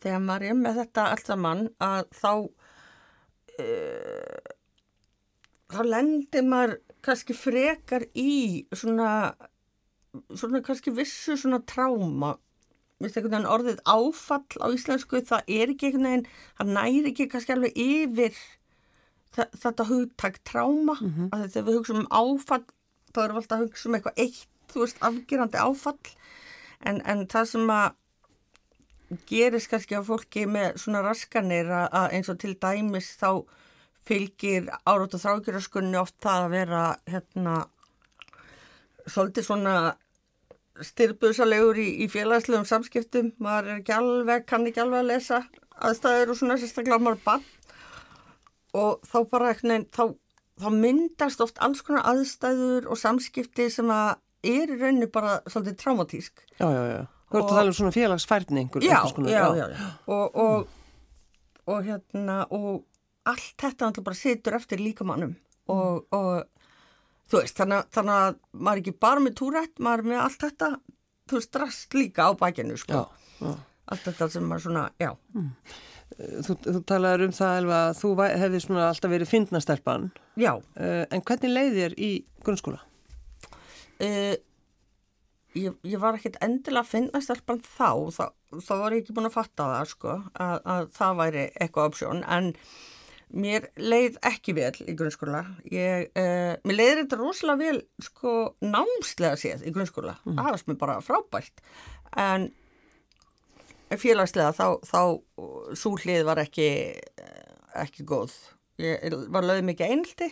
þegar 0.02 0.22
maður 0.22 0.44
er 0.50 0.58
með 0.60 0.74
þetta 0.82 1.06
allt 1.12 1.26
saman 1.26 1.70
að 1.82 2.04
þá 2.22 2.34
uh, 3.60 4.38
þá 5.74 5.82
lendir 5.84 6.44
maður 6.44 6.78
kannski 7.02 7.34
frekar 7.34 8.06
í 8.14 8.68
svona 8.72 9.34
svona 10.36 10.62
kannski 10.62 10.92
vissu 10.92 11.38
svona 11.38 11.60
tráma 11.66 12.38
orðið 12.98 13.82
áfall 13.86 14.62
á 14.62 14.68
íslensku 14.74 15.22
það 15.22 15.42
er 15.48 15.74
ekki 15.74 15.90
einhvern 15.90 16.08
veginn 16.08 16.28
það 16.58 16.74
næri 16.78 17.12
ekki 17.12 17.28
kannski 17.30 17.54
alveg 17.54 17.74
yfir 17.78 18.34
þetta 19.38 19.86
hugtak 19.86 20.40
tráma 20.44 20.98
mm 21.00 21.14
-hmm. 21.14 21.30
þetta 21.30 21.62
við 21.62 21.78
hugsaum 21.78 22.00
um 22.00 22.08
áfall 22.10 22.66
þá 23.18 23.24
erum 23.26 23.38
við 23.38 23.44
alltaf 23.44 23.58
að 23.58 23.64
hugsa 23.66 23.90
um 23.90 23.98
eitthvað 23.98 24.24
eitt, 24.24 24.44
þú 24.72 24.84
veist, 24.84 25.00
afgerandi 25.10 25.62
áfall. 25.64 26.12
En, 26.86 27.02
en 27.10 27.26
það 27.32 27.50
sem 27.52 27.72
að 27.74 27.96
gerist 29.30 29.72
kannski 29.72 29.98
á 29.98 30.04
fólki 30.04 30.44
með 30.50 30.82
svona 30.84 31.02
raskanir 31.06 31.70
að 31.72 32.12
eins 32.18 32.30
og 32.30 32.40
til 32.42 32.54
dæmis 32.60 33.14
þá 33.18 33.32
fylgir 34.08 34.68
árátt 34.88 35.16
og 35.16 35.24
þrákjöraskunni 35.24 36.00
oft 36.00 36.18
það 36.24 36.44
að 36.44 36.54
vera 36.56 36.84
hérna 37.08 37.56
svolítið 39.08 39.48
svona 39.48 39.76
styrbuðsalegur 40.84 41.80
í, 41.82 41.88
í 42.04 42.08
félagslegum 42.12 42.68
samskiptum, 42.68 43.32
maður 43.42 43.72
er 43.72 43.80
ekki 43.82 43.96
alveg 43.96 44.46
kann 44.50 44.68
ekki 44.70 44.84
alveg 44.84 45.02
að 45.02 45.12
lesa 45.14 45.42
aðstæður 45.88 46.34
og 46.34 46.40
svona 46.40 46.58
sérstaklega 46.62 47.02
maður 47.02 47.24
bann 47.26 47.46
og 48.78 49.08
þá 49.08 49.18
bara 49.32 49.52
eitthvað 49.54 49.88
þá 49.96 50.04
þá 50.62 50.70
myndast 50.74 51.44
oft 51.44 51.62
alls 51.64 51.84
konar 51.86 52.08
aðstæður 52.12 52.90
og 52.92 53.00
samskipti 53.00 53.70
sem 53.74 53.92
að 53.94 54.18
er 54.48 54.74
í 54.74 54.80
rauninni 54.80 55.10
bara 55.12 55.40
svolítið 55.50 55.80
traumatísk. 55.82 56.44
Já, 56.58 56.68
já, 56.68 56.84
já. 56.94 57.00
Þú 57.28 57.40
ert 57.40 57.50
að 57.50 57.58
tala 57.58 57.72
um 57.72 57.76
svona 57.76 57.96
félagsfærni 57.96 58.62
einhver. 58.62 58.86
Já, 58.88 59.00
já, 59.28 59.48
já, 59.58 59.66
já. 59.74 59.88
Og, 60.08 60.38
og, 60.44 60.68
mm. 60.68 61.64
og 61.74 61.90
hérna, 61.90 62.38
og 62.56 62.86
allt 63.28 63.56
þetta 63.60 63.90
alltaf 63.90 64.06
bara 64.06 64.18
situr 64.18 64.56
eftir 64.56 64.80
líkamannum 64.80 65.34
og, 65.68 66.06
mm. 66.06 66.16
og 66.16 67.28
þú 67.28 67.42
veist, 67.42 67.58
þannig, 67.60 67.90
þannig 67.96 68.22
að 68.22 68.38
maður 68.54 68.80
er 68.80 68.84
ekki 68.84 68.96
bara 69.04 69.24
með 69.24 69.36
túrætt, 69.42 69.76
maður 69.84 70.04
er 70.04 70.12
með 70.14 70.22
allt 70.24 70.46
þetta, 70.46 70.70
þú 71.28 71.40
veist, 71.40 71.52
drast 71.58 71.98
líka 71.98 72.30
á 72.30 72.32
bækinu, 72.40 72.80
sko. 72.80 73.04
Já, 73.04 73.34
já. 73.44 73.54
Allt 73.88 74.08
þetta 74.08 74.30
sem 74.32 74.48
maður 74.48 74.66
svona, 74.68 74.86
já. 75.02 75.12
Mm. 75.36 75.52
Þú, 76.18 76.56
þú 76.64 76.80
talaður 76.88 77.28
um 77.28 77.34
það 77.36 77.60
Elva, 77.62 77.80
að 77.90 77.98
þú 78.00 78.12
hefði 78.24 78.60
svona 78.64 78.88
alltaf 78.88 79.12
verið 79.12 79.30
fyndnastelpan. 79.30 80.10
Já. 80.40 80.52
Uh, 80.80 81.04
en 81.14 81.24
hvernig 81.28 81.54
leiði 81.54 81.74
þér 81.78 81.96
í 82.00 82.12
grunnskóla? 82.48 82.80
Uh, 84.02 84.36
ég, 85.58 85.78
ég 85.86 86.02
var 86.02 86.18
ekkert 86.18 86.40
endilega 86.46 86.88
fyndnastelpan 86.88 87.62
þá, 87.66 87.92
þá, 88.16 88.26
þá 88.56 88.74
var 88.82 88.96
ég 88.96 89.04
ekki 89.04 89.18
búin 89.18 89.30
að 89.30 89.36
fatta 89.36 89.72
það 89.74 89.90
sko, 89.94 90.20
að, 90.48 90.60
að 90.74 90.92
það 90.98 91.20
væri 91.22 91.48
eitthvað 91.54 91.92
opsjón, 91.92 92.24
en 92.24 92.54
mér 93.28 93.68
leið 93.78 94.22
ekki 94.26 94.56
vel 94.58 94.74
í 94.88 94.96
grunnskóla. 94.98 95.44
Ég, 95.70 96.08
uh, 96.18 96.54
mér 96.64 96.80
leiði 96.80 97.02
þetta 97.04 97.20
rosalega 97.20 97.68
vel 97.68 98.08
sko 98.08 98.38
námslega 98.64 99.38
séð 99.38 99.68
í 99.68 99.76
grunnskóla. 99.76 100.16
Mm. 100.24 100.40
Það 100.40 100.56
varst 100.56 100.72
mér 100.72 100.80
bara 100.82 101.02
frábært. 101.04 101.68
En 102.16 102.50
félagslega 103.96 104.51
þá, 104.58 104.67
þá 104.84 105.01
svo 105.79 105.94
hlið 106.01 106.25
var 106.27 106.41
ekki, 106.44 106.67
ekki 107.79 108.06
góð. 108.08 108.36
Ég 108.82 109.15
var 109.34 109.48
lögð 109.48 109.63
mikið 109.70 109.94
einhaldi 109.94 110.29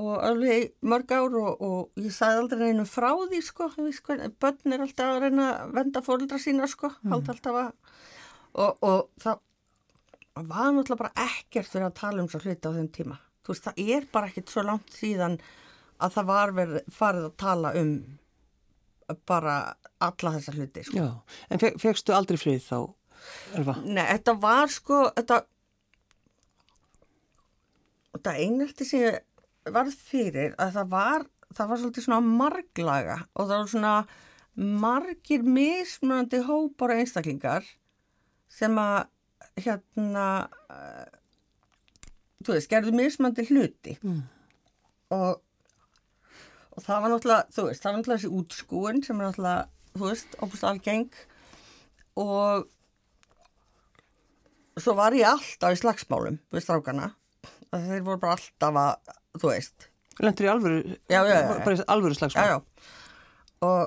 og 0.00 0.22
alveg 0.24 0.70
mörg 0.88 1.10
ár 1.12 1.34
og, 1.36 1.60
og 1.60 2.00
ég 2.00 2.14
sagði 2.16 2.40
aldrei 2.40 2.70
einu 2.72 2.86
frá 2.88 3.10
því 3.12 3.40
sko, 3.44 3.68
sko 3.92 4.16
börn 4.40 4.72
er 4.72 4.84
alltaf 4.86 5.10
að 5.10 5.26
reyna 5.26 5.48
að 5.52 5.74
venda 5.76 6.02
fólkdra 6.06 6.38
sína 6.40 6.68
sko, 6.70 6.88
mm. 7.04 7.12
alltaf 7.18 7.58
að 7.60 7.68
og, 8.56 8.78
og 8.80 9.10
það 9.20 9.42
var 10.48 10.72
náttúrulega 10.72 11.02
bara 11.02 11.26
ekkert 11.28 11.68
fyrir 11.68 11.90
að 11.90 11.98
tala 12.00 12.24
um 12.24 12.30
svo 12.32 12.40
hluti 12.40 12.72
á 12.72 12.72
þeim 12.72 12.88
tíma. 12.94 13.18
Þú 13.44 13.52
veist, 13.52 13.68
það 13.68 13.92
er 13.96 14.08
bara 14.14 14.30
ekkert 14.30 14.52
svo 14.52 14.64
langt 14.64 14.96
síðan 14.96 15.36
að 16.02 16.16
það 16.16 16.28
var 16.30 16.54
verið 16.56 16.90
farið 16.96 17.28
að 17.28 17.38
tala 17.42 17.72
um 17.78 17.92
bara 19.28 19.56
alla 20.02 20.34
þessa 20.36 20.54
hluti 20.56 20.84
sko. 20.86 20.98
Já, 20.98 21.38
en 21.50 21.62
fe 21.62 21.72
fegstu 21.80 22.14
aldrei 22.16 22.40
frið 22.40 22.64
þá, 22.66 22.78
Elva? 23.58 23.76
Nei, 23.84 24.04
þetta 24.04 24.36
var 24.42 24.72
sko, 24.72 25.04
þetta 25.16 25.42
þetta 28.12 28.34
einhelti 28.38 28.86
sem 28.86 29.06
ég 29.06 29.72
varð 29.72 29.94
fyrir 29.96 30.56
að 30.60 30.76
það 30.76 30.92
var, 30.92 31.24
það 31.52 31.70
var 31.70 31.80
svolítið 31.80 32.06
svona 32.06 32.34
marglaga 32.42 33.16
og 33.32 33.46
það 33.46 33.56
var 33.56 33.72
svona 33.72 33.94
margir 34.82 35.46
mismunandi 35.46 36.42
hópar 36.44 36.92
og 36.92 37.02
einstaklingar 37.02 37.66
sem 38.52 38.76
að 38.78 39.08
hérna 39.62 40.26
uh, 40.68 41.06
þú 42.44 42.56
veist, 42.56 42.70
gerðu 42.70 42.92
mismunandi 42.96 43.46
hluti 43.48 43.96
mm. 44.02 44.20
og 45.16 45.40
og 46.72 46.84
það 46.84 47.02
var 47.04 47.12
náttúrulega, 47.12 47.48
þú 47.52 47.66
veist, 47.68 47.82
það 47.82 47.90
var 47.90 47.98
náttúrulega 47.98 48.20
þessi 48.22 48.36
útskúin 48.40 49.00
sem 49.06 49.20
er 49.20 49.28
náttúrulega, 49.28 49.62
þú 49.94 50.04
veist, 50.08 50.36
óbúst 50.40 50.68
algeng. 50.68 51.22
Og 52.22 52.68
svo 54.80 54.96
var 54.98 55.16
ég 55.16 55.28
alltaf 55.28 55.74
í 55.74 55.80
slagsmálum 55.80 56.38
við 56.52 56.64
strákana, 56.64 57.10
þeir 57.72 58.04
voru 58.06 58.20
bara 58.22 58.36
alltaf 58.38 58.82
að 58.82 59.16
þú 59.40 59.52
veist. 59.52 59.88
Lendur 60.20 60.46
í 60.46 60.52
alvöru, 60.52 60.78
já, 61.08 61.20
já, 61.24 61.34
já, 61.34 61.50
bara 61.64 61.90
alvöru 61.96 62.18
slagsmál. 62.18 62.62
Og 63.64 63.82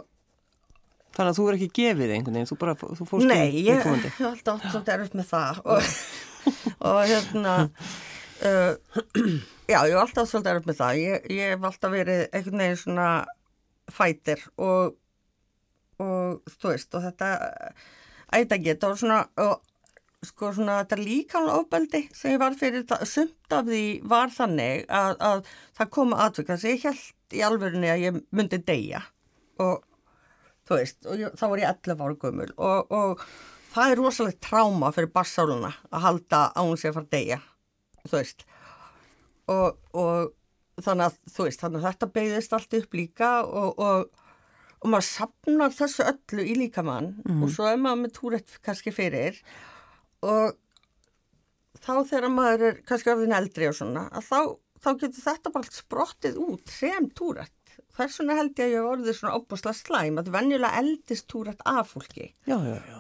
Þannig 1.16 1.32
að 1.32 1.38
þú 1.38 1.44
er 1.48 1.56
ekki 1.56 1.68
gefið 1.78 2.10
einhvern 2.12 2.36
veginn, 2.36 2.48
þú 2.50 2.56
bara, 2.60 2.74
þú 2.76 3.06
fórst 3.08 3.30
Nei, 3.30 3.62
ég 3.64 3.78
hef 3.80 4.18
alltaf 4.20 4.66
svolítið 4.66 4.96
erfitt 4.98 5.14
með 5.16 5.30
það. 5.30 5.62
Og, 6.46 6.58
og 6.86 6.98
hérna 7.10 7.54
uh, 8.44 8.76
já, 9.72 9.80
ég 9.80 9.96
hef 9.96 10.02
alltaf 10.04 10.30
svolítið 10.30 10.52
erfitt 10.52 10.70
með 10.72 10.80
það. 10.82 11.02
Ég, 11.02 11.32
ég 11.38 11.56
hef 11.56 11.70
alltaf 11.70 11.96
verið 11.96 12.28
einhvern 12.32 12.64
veginn 12.66 12.84
svona 12.84 13.10
fætir 13.96 14.46
og 14.58 14.96
og 16.02 16.52
þú 16.60 16.74
veist 16.74 16.98
og 16.98 17.06
þetta 17.06 17.30
ætta 18.36 18.58
ekki, 18.58 18.74
þetta 18.74 18.92
var 18.92 19.00
svona 19.00 19.20
og 19.46 19.72
sko 20.26 20.52
svona 20.58 20.78
þetta 20.82 21.00
líkanlega 21.00 21.62
ofbeldi 21.62 22.02
sem 22.16 22.34
ég 22.34 22.42
var 22.42 22.56
fyrir 22.58 22.84
þetta, 22.84 23.08
sumt 23.08 23.56
af 23.56 23.68
því 23.68 23.84
var 24.12 24.32
þannig 24.34 24.86
að, 24.90 25.18
að 25.22 25.44
það 25.78 25.92
koma 25.98 26.22
aðvökk 26.26 26.52
þess 26.52 26.66
að 26.66 26.74
ég 26.74 26.88
held 26.90 27.36
í 27.36 27.44
alverðinni 27.46 27.92
að 27.92 28.06
ég 28.06 28.22
myndi 28.36 28.62
deyja 28.66 29.04
og 29.62 29.86
þú 30.66 30.80
veist, 30.80 31.00
og 31.06 31.22
ég, 31.22 31.36
þá 31.38 31.46
var 31.46 31.62
ég 31.62 31.70
11 31.72 32.06
ára 32.06 32.20
gömul 32.26 32.50
og, 32.58 32.92
og 32.92 33.26
það 33.76 33.92
er 33.92 34.02
rosalega 34.02 34.44
tráma 34.50 34.92
fyrir 34.96 35.14
bassáluna 35.14 35.76
að 35.92 36.08
halda 36.10 36.42
á 36.58 36.62
hún 36.64 36.80
sé 36.80 36.90
að 36.90 36.98
fara 36.98 37.08
að 37.08 37.16
deyja 37.16 37.42
þú 38.06 38.18
veist 38.20 38.46
og, 39.52 39.78
og 39.94 40.84
þannig 40.84 41.08
að 41.08 41.18
þú 41.32 41.48
veist, 41.48 41.62
þannig 41.62 41.82
að 41.82 41.90
þetta 41.90 42.14
beigðist 42.18 42.56
allt 42.58 42.78
upp 42.80 42.98
líka 42.98 43.32
og, 43.46 43.76
og 43.80 44.24
og 44.86 44.92
maður 44.94 45.08
sapnar 45.08 45.74
þessu 45.74 46.06
öllu 46.06 46.44
í 46.46 46.54
líkamann 46.60 47.16
mm. 47.24 47.42
og 47.42 47.50
svo 47.54 47.66
er 47.70 47.80
maður 47.82 48.04
með 48.04 48.14
túrætt 48.20 48.60
kannski 48.66 48.94
fyrir 48.94 49.40
og 50.26 50.54
þá 51.82 51.94
þegar 52.12 52.32
maður 52.34 52.66
er 52.70 52.80
kannski 52.86 53.14
öfðin 53.14 53.36
eldri 53.38 53.70
og 53.70 53.78
svona 53.80 54.06
að 54.12 54.28
þá, 54.30 54.40
þá 54.84 54.90
getur 55.02 55.26
þetta 55.26 55.54
bara 55.56 55.78
sprottið 55.80 56.40
út 56.46 56.74
sem 56.74 57.10
túrætt. 57.18 57.52
Þess 57.96 58.22
vegna 58.22 58.38
held 58.40 58.60
ég 58.60 58.66
að 58.66 58.74
ég 58.74 58.82
hef 58.82 58.92
orðið 58.92 59.18
svona 59.18 59.40
óbúslega 59.40 59.80
slæm 59.80 60.20
að 60.22 60.32
venjulega 60.36 60.82
eldist 60.82 61.28
túrætt 61.32 61.66
af 61.68 61.94
fólki. 61.94 62.30
Já, 62.48 62.58
já, 62.60 62.78
já. 62.78 63.00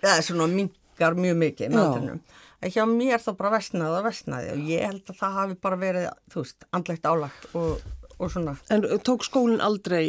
Það 0.00 0.14
er 0.14 0.26
svona 0.26 0.48
mingar 0.54 1.18
mjög 1.18 1.40
mikið 1.44 1.74
með 1.74 1.82
aldrinum. 1.84 2.22
En 2.60 2.72
hjá 2.74 2.84
mér 2.84 3.22
þá 3.22 3.30
bara 3.38 3.54
vestnaði 3.56 3.96
og 3.96 4.04
vestnaði 4.04 4.50
og 4.52 4.66
ég 4.68 4.82
held 4.84 5.06
að 5.08 5.20
það 5.22 5.36
hafi 5.38 5.54
bara 5.64 5.78
verið, 5.80 6.08
þú 6.32 6.42
veist, 6.44 6.66
andlegt 6.76 7.06
álagt 7.08 7.46
og, 7.56 7.86
og 8.18 8.32
svona. 8.34 8.56
En 8.74 8.84
tók 9.06 9.24
skólinn 9.24 9.62
aldrei 9.64 10.02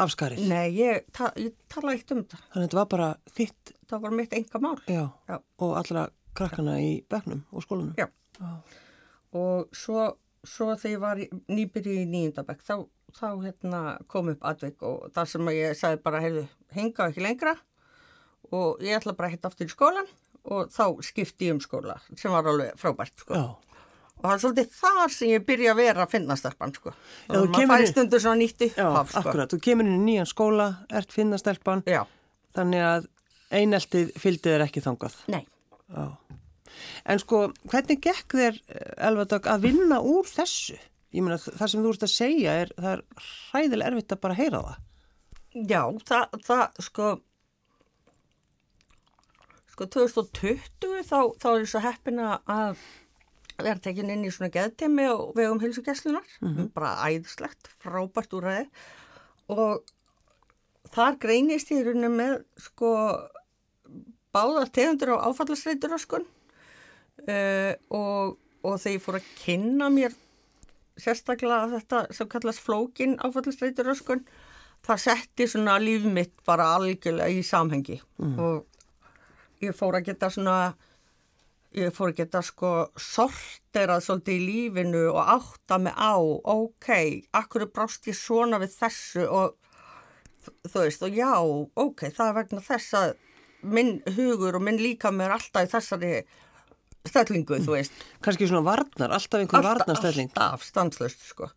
afskarið? 0.00 0.46
Nei, 0.48 0.70
ég, 0.78 1.04
ta, 1.12 1.28
ég 1.36 1.52
tala 1.68 1.92
eitt 1.92 2.14
um 2.14 2.22
þetta. 2.22 2.40
Þannig 2.48 2.62
að 2.62 2.64
þetta 2.64 2.80
var 2.80 2.90
bara 2.94 3.10
þitt 3.36 3.74
það 3.90 4.04
var 4.06 4.16
mitt 4.16 4.36
enga 4.38 4.60
mál. 4.62 4.76
Já, 4.88 5.04
Já. 5.28 5.36
og 5.60 5.76
allra 5.78 6.06
krakkana 6.34 6.78
í 6.82 6.90
begnum 7.10 7.44
og 7.52 7.64
skólunum. 7.66 7.94
Já, 8.00 8.08
Já. 8.40 8.50
og 9.40 9.76
svo, 9.76 10.08
svo 10.46 10.72
þegar 10.80 10.94
ég 10.94 11.04
var 11.04 11.22
nýbyrju 11.52 12.00
í 12.00 12.08
nýjundabæk, 12.10 12.64
þá, 12.64 12.74
þá 13.14 13.28
hérna, 13.44 13.84
kom 14.10 14.32
upp 14.32 14.48
aðveik 14.48 14.82
og 14.88 15.06
það 15.14 15.30
sem 15.34 15.54
ég 15.54 15.78
sagði 15.78 16.02
bara, 16.08 16.24
heyrðu, 16.24 16.48
henga 16.74 17.10
ekki 17.10 17.24
lengra 17.24 17.54
og 18.54 18.82
ég 18.84 18.98
ætla 18.98 19.16
bara 19.16 19.30
að 19.30 19.36
hitta 19.36 19.50
aftur 19.52 19.70
í 19.70 19.72
skólan 19.72 20.10
og 20.44 20.72
þá 20.74 20.84
skipti 21.06 21.48
ég 21.48 21.56
um 21.56 21.62
skóla 21.62 21.98
sem 22.18 22.32
var 22.32 22.48
alveg 22.50 22.74
frábært, 22.80 23.16
sko. 23.24 23.44
Og 24.24 24.28
það 24.30 24.34
er 24.34 24.42
svolítið 24.44 24.76
þar 24.78 25.12
sem 25.12 25.30
ég 25.34 25.42
byrja 25.44 25.72
að 25.74 25.80
vera 25.82 26.04
að 26.04 26.12
finna 26.14 26.36
stelpann 26.40 26.72
sko. 26.72 26.92
Og 27.28 27.48
maður 27.52 27.72
fæ 27.74 27.90
stundur 27.90 28.22
svona 28.24 28.40
nýtt 28.40 28.62
upp. 28.64 28.78
Já, 28.78 28.86
sko. 29.10 29.20
akkurat. 29.20 29.50
Þú 29.52 29.58
kemur 29.66 29.88
inn 29.88 29.98
í 29.98 30.04
nýjan 30.04 30.30
skóla, 30.30 30.68
ert 30.88 31.12
finna 31.12 31.40
stelpann. 31.40 31.82
Þannig 32.54 32.86
að 32.88 33.10
eineltið 33.54 34.14
fylgdi 34.22 34.54
þér 34.54 34.64
ekki 34.64 34.84
þangað? 34.84 35.18
Nei. 35.34 35.42
Já. 35.92 36.06
En 37.04 37.20
sko, 37.20 37.42
hvernig 37.68 38.00
gekk 38.02 38.38
þér, 38.38 38.58
Elvadag, 39.10 39.46
að 39.50 39.68
vinna 39.68 40.00
úr 40.00 40.26
þessu? 40.28 40.78
Ég 41.14 41.22
meina, 41.22 41.36
það 41.38 41.70
sem 41.70 41.84
þú 41.84 41.92
ert 41.92 42.06
að 42.06 42.14
segja 42.14 42.56
er, 42.64 42.72
það 42.78 42.90
er 42.94 43.02
hræðilega 43.28 43.92
erfitt 43.92 44.16
að 44.16 44.22
bara 44.24 44.38
heyra 44.38 44.62
það. 44.64 44.80
Já, 45.54 45.82
það, 46.08 46.38
það 46.48 46.80
sko, 46.88 47.10
sko 49.74 49.88
2020 49.90 51.02
þá, 51.02 51.18
þá 51.40 51.48
er 51.50 51.64
ég 51.64 51.70
svo 51.72 51.82
heppina 51.82 52.36
að 52.50 52.78
vera 53.58 53.78
tekin 53.82 54.10
inn 54.10 54.24
í 54.26 54.32
svona 54.34 54.50
geðtemi 54.54 55.06
og 55.12 55.34
vegum 55.38 55.60
hilsugjæslunar, 55.62 56.26
mm 56.40 56.54
-hmm. 56.54 56.70
bara 56.74 56.96
æðislegt, 57.06 57.70
frábært 57.82 58.34
úr 58.34 58.48
aðeins 58.50 58.70
og 59.52 59.84
þar 60.94 61.18
greinist 61.20 61.70
ég 61.74 61.84
rauninu 61.86 62.10
með 62.12 62.34
sko 62.60 62.90
báðar 64.34 64.70
tegundur 64.74 65.14
á 65.14 65.26
áfallasreituröskun 65.30 66.26
uh, 67.28 67.72
og, 67.90 68.38
og 68.62 68.78
þegar 68.80 68.96
ég 68.96 69.04
fór 69.04 69.18
að 69.20 69.30
kynna 69.42 69.90
mér 69.92 70.16
sérstaklega 71.00 71.70
þetta 71.78 72.02
sem 72.14 72.30
kallast 72.30 72.62
flókin 72.62 73.18
áfallasreituröskun 73.22 74.24
það 74.84 75.02
setti 75.06 75.48
svona 75.50 75.78
líf 75.82 76.04
mitt 76.06 76.34
bara 76.46 76.74
algjörlega 76.76 77.32
í 77.32 77.42
samhengi 77.46 78.00
mm. 78.18 78.38
og 78.38 78.64
ég 79.62 79.76
fór 79.76 79.98
að 79.98 80.10
geta 80.10 80.30
svona 80.32 80.58
ég 81.74 81.90
fór 81.94 82.12
að 82.12 82.20
geta 82.22 82.42
sko 82.44 82.70
sorterað 83.00 84.04
svolítið 84.06 84.36
í 84.38 84.46
lífinu 84.46 85.04
og 85.10 85.32
átta 85.34 85.78
mig 85.82 85.94
á 85.98 86.14
ok, 86.18 86.88
akkur 87.34 87.66
brást 87.74 88.06
ég 88.10 88.18
svona 88.18 88.60
við 88.62 88.76
þessu 88.78 89.26
og 89.26 89.58
þú 90.68 90.84
veist 90.84 91.04
og 91.06 91.18
já, 91.18 91.34
ok, 91.40 92.08
það 92.14 92.28
er 92.28 92.38
vegna 92.38 92.64
þess 92.64 92.96
að 93.00 93.14
minn 93.64 93.94
hugur 94.16 94.58
og 94.58 94.64
minn 94.64 94.80
líka 94.80 95.10
mér 95.14 95.34
alltaf 95.34 95.66
í 95.66 95.70
þessari 95.72 96.14
stellingu, 97.08 97.58
þú 97.64 97.76
veist. 97.76 97.96
Kanski 98.24 98.48
svona 98.48 98.64
varnar, 98.64 99.14
alltaf 99.16 99.40
einhver 99.40 99.64
varnarstelling. 99.64 100.30
Alltaf, 100.32 100.64
stanslust, 100.68 101.24
sko. 101.32 101.50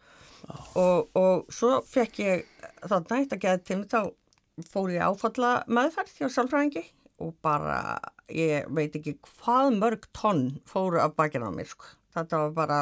Og, 0.80 1.10
og 1.18 1.52
svo 1.54 1.82
fekk 1.88 2.20
ég 2.24 2.46
nætt 2.88 3.36
að 3.36 3.42
geða 3.44 3.62
til 3.68 3.82
mig, 3.82 3.92
þá 3.92 4.70
fór 4.72 4.94
ég 4.96 5.04
áfalla 5.06 5.52
meðferð 5.70 6.22
hjá 6.22 6.30
sálfræðingi 6.34 6.86
og 7.24 7.34
bara, 7.42 7.98
ég 8.30 8.68
veit 8.74 8.96
ekki 8.98 9.18
hvað 9.26 9.78
mörg 9.80 10.08
tonn 10.16 10.60
fóru 10.70 11.02
af 11.02 11.16
bakinn 11.18 11.46
á 11.46 11.52
mér, 11.54 11.70
sko. 11.72 11.90
Þetta 12.18 12.44
var 12.44 12.56
bara, 12.58 12.80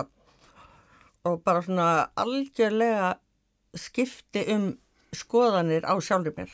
og 1.27 1.41
bara 1.43 1.63
svona 1.65 1.89
algjörlega 2.19 3.15
skipti 3.75 4.45
um 4.53 4.71
skoðanir 5.15 5.87
á 5.87 5.95
sjálfur 6.03 6.35
mér 6.37 6.51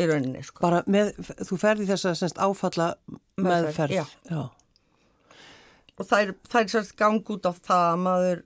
í 0.00 0.08
rauninni 0.08 0.42
sko. 0.44 0.62
Bara 0.64 0.82
með, 0.90 1.12
þú 1.44 1.58
ferði 1.60 1.88
þess 1.90 2.08
að 2.08 2.18
semst 2.22 2.40
áfalla 2.40 2.88
meðferð. 3.40 4.00
Já. 4.00 4.04
já. 4.30 4.42
Og 6.00 6.08
það 6.08 6.22
er, 6.22 6.34
það 6.48 6.62
er 6.62 6.72
semst 6.74 6.96
gang 6.98 7.34
út 7.34 7.48
á 7.48 7.52
það 7.52 7.86
að 7.88 8.04
maður 8.06 8.44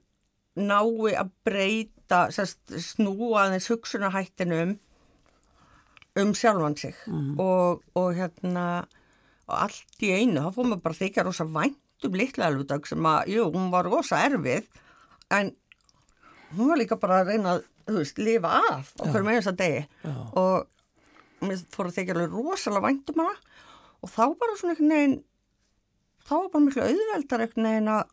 nái 0.55 1.13
að 1.19 1.31
breyta, 1.47 2.21
semst 2.35 2.75
snúa 2.89 3.47
þess 3.53 3.71
hugsunahættinum 3.71 4.75
um 6.21 6.31
sjálfan 6.37 6.77
sig. 6.79 6.95
Mm. 7.07 7.39
og, 7.39 7.83
og 7.95 8.13
hérna 8.15 8.85
og 9.45 9.57
allt 9.67 10.05
í 10.05 10.11
einu, 10.15 10.41
þá 10.41 10.55
fór 10.55 10.69
maður 10.69 10.85
bara 10.87 10.99
þykja 10.99 11.25
rosa 11.27 11.45
vænt 11.45 12.07
um 12.07 12.17
litla 12.17 12.49
elvudag 12.49 12.87
sem 12.89 13.05
að, 13.09 13.29
jú, 13.35 13.45
hún 13.53 13.69
var 13.73 13.87
rosa 13.89 14.21
erfið 14.25 14.65
en 15.35 15.51
hún 16.55 16.71
var 16.71 16.81
líka 16.81 16.97
bara 17.01 17.21
að 17.21 17.31
reyna 17.33 17.55
að, 17.55 17.67
þú 17.85 17.99
veist, 17.99 18.21
lifa 18.21 18.55
af 18.71 18.89
okkur 19.01 19.25
með 19.25 19.39
þess 19.39 19.51
að 19.51 19.59
degi. 19.61 19.83
Já. 20.05 20.15
og 20.41 21.45
mér 21.45 21.61
fór 21.75 21.89
að 21.89 21.99
þykja 21.99 22.15
alveg 22.15 22.35
rosalega 22.39 22.87
væntum 22.87 23.21
hana. 23.21 23.37
Og 24.01 24.11
þá 24.11 24.23
bara 24.39 24.57
svona 24.57 24.75
einhvern 24.75 24.95
veginn 24.95 25.15
þá 26.25 26.33
var 26.35 26.49
bara 26.53 26.65
miklu 26.65 26.85
auðveldar 26.85 27.45
einhvern 27.45 27.69
veginn 27.69 27.93
að 27.93 28.03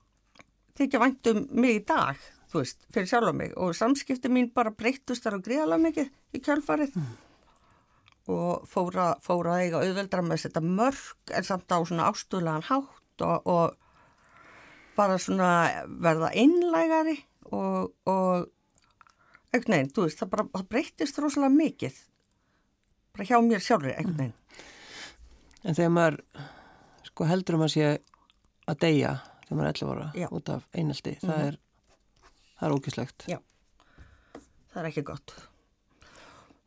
þykja 0.80 1.02
væntum 1.02 1.42
mig 1.62 1.78
í 1.78 1.82
dag, 1.88 2.22
þú 2.52 2.62
veist, 2.62 2.86
fyrir 2.92 3.08
sjálf 3.08 3.36
mig. 3.36 3.56
Og 3.56 3.76
samskipti 3.76 4.32
mín 4.32 4.52
bara 4.54 4.72
breyttust 4.76 5.24
þar 5.24 5.38
og 5.38 5.46
gríðalega 5.46 5.86
mikið 5.86 6.12
í 6.36 6.42
kjálfarið 6.44 6.96
og 8.30 8.66
fóra, 8.70 9.12
fóra 9.24 9.56
að 9.56 9.64
eiga 9.64 9.82
auðveldra 9.82 10.22
með 10.26 10.44
þetta 10.46 10.62
mörg 10.66 11.32
en 11.34 11.46
samt 11.46 11.74
á 11.74 11.78
svona 11.82 12.08
ástuðlegan 12.10 12.66
hátt 12.68 13.24
og, 13.26 13.48
og 13.50 14.96
bara 14.96 15.18
svona 15.18 15.50
verða 16.02 16.30
einlægari 16.36 17.16
og, 17.50 17.92
og 18.06 18.48
einhvern 19.52 19.74
veginn, 19.74 19.92
þú 19.92 20.06
veist, 20.06 20.20
það 20.20 20.32
bara 20.36 20.48
það 20.54 20.68
breyttist 20.74 21.18
rosalega 21.20 21.56
mikið 21.56 21.98
bara 23.12 23.28
hjá 23.28 23.36
mér 23.44 23.64
sjálfur 23.64 23.96
einhvern 23.96 24.22
veginn 24.22 24.38
En 25.62 25.76
þegar 25.78 25.92
maður 25.94 26.16
sko 27.06 27.26
heldur 27.30 27.54
um 27.54 27.66
að 27.68 27.74
sé 27.76 27.90
að 28.66 28.78
deyja 28.82 29.12
þegar 29.44 29.58
maður 29.58 29.68
er 29.68 29.76
11 29.76 29.92
ára 29.92 30.06
Já. 30.18 30.26
út 30.34 30.50
af 30.50 30.64
einelti, 30.74 31.12
það 31.22 31.44
er 31.44 31.58
það 32.62 32.68
er 32.68 32.74
ógislegt. 32.76 33.24
Já, 33.26 33.38
það 34.72 34.80
er 34.82 34.88
ekki 34.90 35.02
gott. 35.06 35.34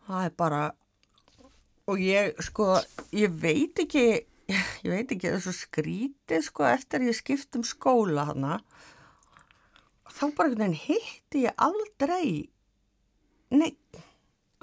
Það 0.05 0.27
er 0.27 0.33
bara, 0.37 0.61
og 1.89 2.01
ég 2.01 2.33
sko, 2.43 2.75
ég 3.15 3.33
veit 3.41 3.79
ekki, 3.83 4.05
ég 4.85 4.89
veit 4.89 5.11
ekki, 5.11 5.29
það 5.29 5.37
er 5.37 5.45
svo 5.45 5.55
skrítið 5.59 6.47
sko 6.47 6.67
eftir 6.69 7.05
ég 7.05 7.17
skipt 7.17 7.59
um 7.59 7.65
skóla 7.67 8.29
hana, 8.31 8.59
þá 10.09 10.25
bara 10.37 10.49
einhvern 10.49 10.75
veginn 10.75 10.81
hitti 10.85 11.45
ég 11.45 11.65
aldrei 11.67 12.27
neitt 13.55 14.03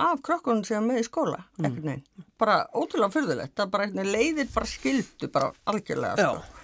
af 0.03 0.23
krokkunum 0.25 0.65
sem 0.67 0.85
með 0.89 1.03
í 1.03 1.07
skóla, 1.07 1.45
veginn. 1.61 2.03
Bara 2.41 2.65
ótrúlega 2.75 3.13
fyrðulegt, 3.15 3.55
það 3.59 3.73
bara 3.75 3.87
einhvern 3.87 4.03
veginn 4.03 4.17
leiðir 4.17 4.51
bara 4.55 4.71
skildu 4.71 5.31
bara 5.33 5.53
algjörlega 5.71 6.17
sko. 6.19 6.61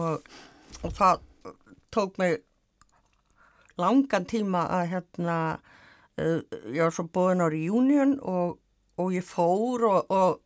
og, 0.00 0.30
og 0.82 0.96
það 0.96 1.22
tók 1.94 2.18
mig 2.20 2.40
langan 3.80 4.26
tíma 4.28 4.64
að 4.72 4.86
hérna 4.94 5.38
uh, 6.20 6.40
ég 6.72 6.82
var 6.82 6.94
svo 6.96 7.06
búin 7.12 7.44
á 7.44 7.46
reunion 7.52 8.16
og, 8.20 8.56
og 8.96 9.14
ég 9.14 9.24
fór 9.26 9.86
og, 9.88 10.10
og 10.10 10.42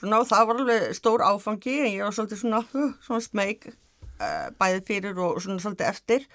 svona 0.00 0.22
það 0.28 0.46
var 0.48 0.60
alveg 0.62 0.86
stór 0.96 1.24
áfangi 1.24 1.76
en 1.80 1.92
ég 1.94 2.04
var 2.04 2.16
svolítið 2.16 2.42
svona, 2.42 2.62
svona 3.04 3.24
smeg 3.24 3.68
uh, 3.70 4.48
bæði 4.60 4.84
fyrir 4.88 5.20
og 5.20 5.40
svona 5.42 5.62
svolítið 5.62 5.90
eftir. 5.90 6.26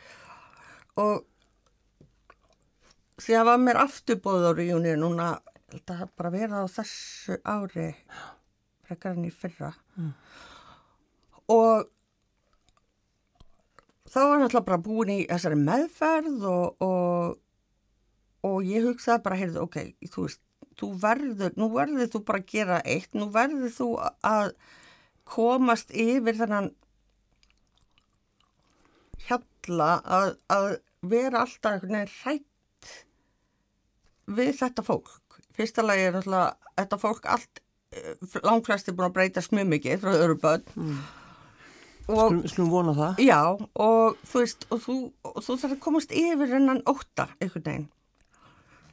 Og 1.02 1.26
því 3.22 3.38
að 3.40 3.50
var 3.50 3.62
mér 3.64 3.82
afturbóð 3.86 4.50
á 4.50 4.52
reunion 4.58 5.04
núna, 5.04 5.28
ég 5.72 5.80
held 5.80 5.92
að 5.92 6.02
það 6.04 6.16
bara 6.20 6.34
vera 6.36 6.64
á 6.64 6.66
þessu 6.72 7.40
ári 7.44 7.90
frekar 8.86 9.16
enn 9.16 9.28
í 9.28 9.34
fyrra. 9.34 9.72
Og 11.52 11.86
þá 14.12 14.20
var 14.22 14.40
náttúrulega 14.42 14.68
bara 14.70 14.84
búin 14.84 15.14
í 15.16 15.20
þessari 15.30 15.58
meðferð 15.60 16.46
og, 16.50 16.86
og, 16.86 17.38
og 18.48 18.58
ég 18.68 18.86
hugsaði 18.88 19.24
bara, 19.26 19.40
heyrðu, 19.42 19.66
ok, 19.66 19.80
þú 20.12 20.28
veist, 20.28 20.42
þú 20.80 20.90
verður, 21.02 21.54
nú 21.60 21.70
verður 21.74 22.10
þú 22.14 22.24
bara 22.28 22.42
að 22.42 22.50
gera 22.52 22.80
eitt, 22.86 23.14
nú 23.16 23.30
verður 23.34 23.72
þú 23.76 23.90
að 24.26 24.52
komast 25.26 25.92
yfir 25.96 26.38
þennan 26.38 26.72
hjalla 29.28 29.90
að, 30.04 30.32
að 30.54 30.68
vera 31.06 31.44
alltaf 31.46 31.72
einhvern 31.76 31.96
veginn 31.98 32.16
hrætt 32.22 32.92
við 34.36 34.56
þetta 34.60 34.86
fólk. 34.86 35.40
Fyrsta 35.56 35.86
lagi 35.86 36.08
er 36.10 36.18
náttúrulega 36.18 36.74
þetta 36.76 37.00
fólk 37.02 37.28
allt, 37.32 37.62
langflesti 38.44 38.92
búin 38.96 39.08
að 39.10 39.16
breytast 39.20 39.54
mjög 39.56 39.70
mikið 39.76 40.02
frá 40.04 40.16
öðru 40.18 40.40
börn 40.42 40.66
Mm. 40.76 40.98
og 42.22 42.44
skulum 42.52 42.70
vona 42.70 42.92
það. 42.94 43.22
Já, 43.26 43.40
og 43.82 44.18
þú 44.30 44.42
veist, 44.44 44.66
og 44.70 44.82
þú, 44.84 44.96
og 45.26 45.38
þú 45.42 45.56
þarf 45.62 45.74
að 45.74 45.80
komast 45.88 46.12
yfir 46.14 46.52
hennan 46.54 46.84
ótta 46.86 47.30
einhvern 47.42 47.64
veginn. 47.66 47.88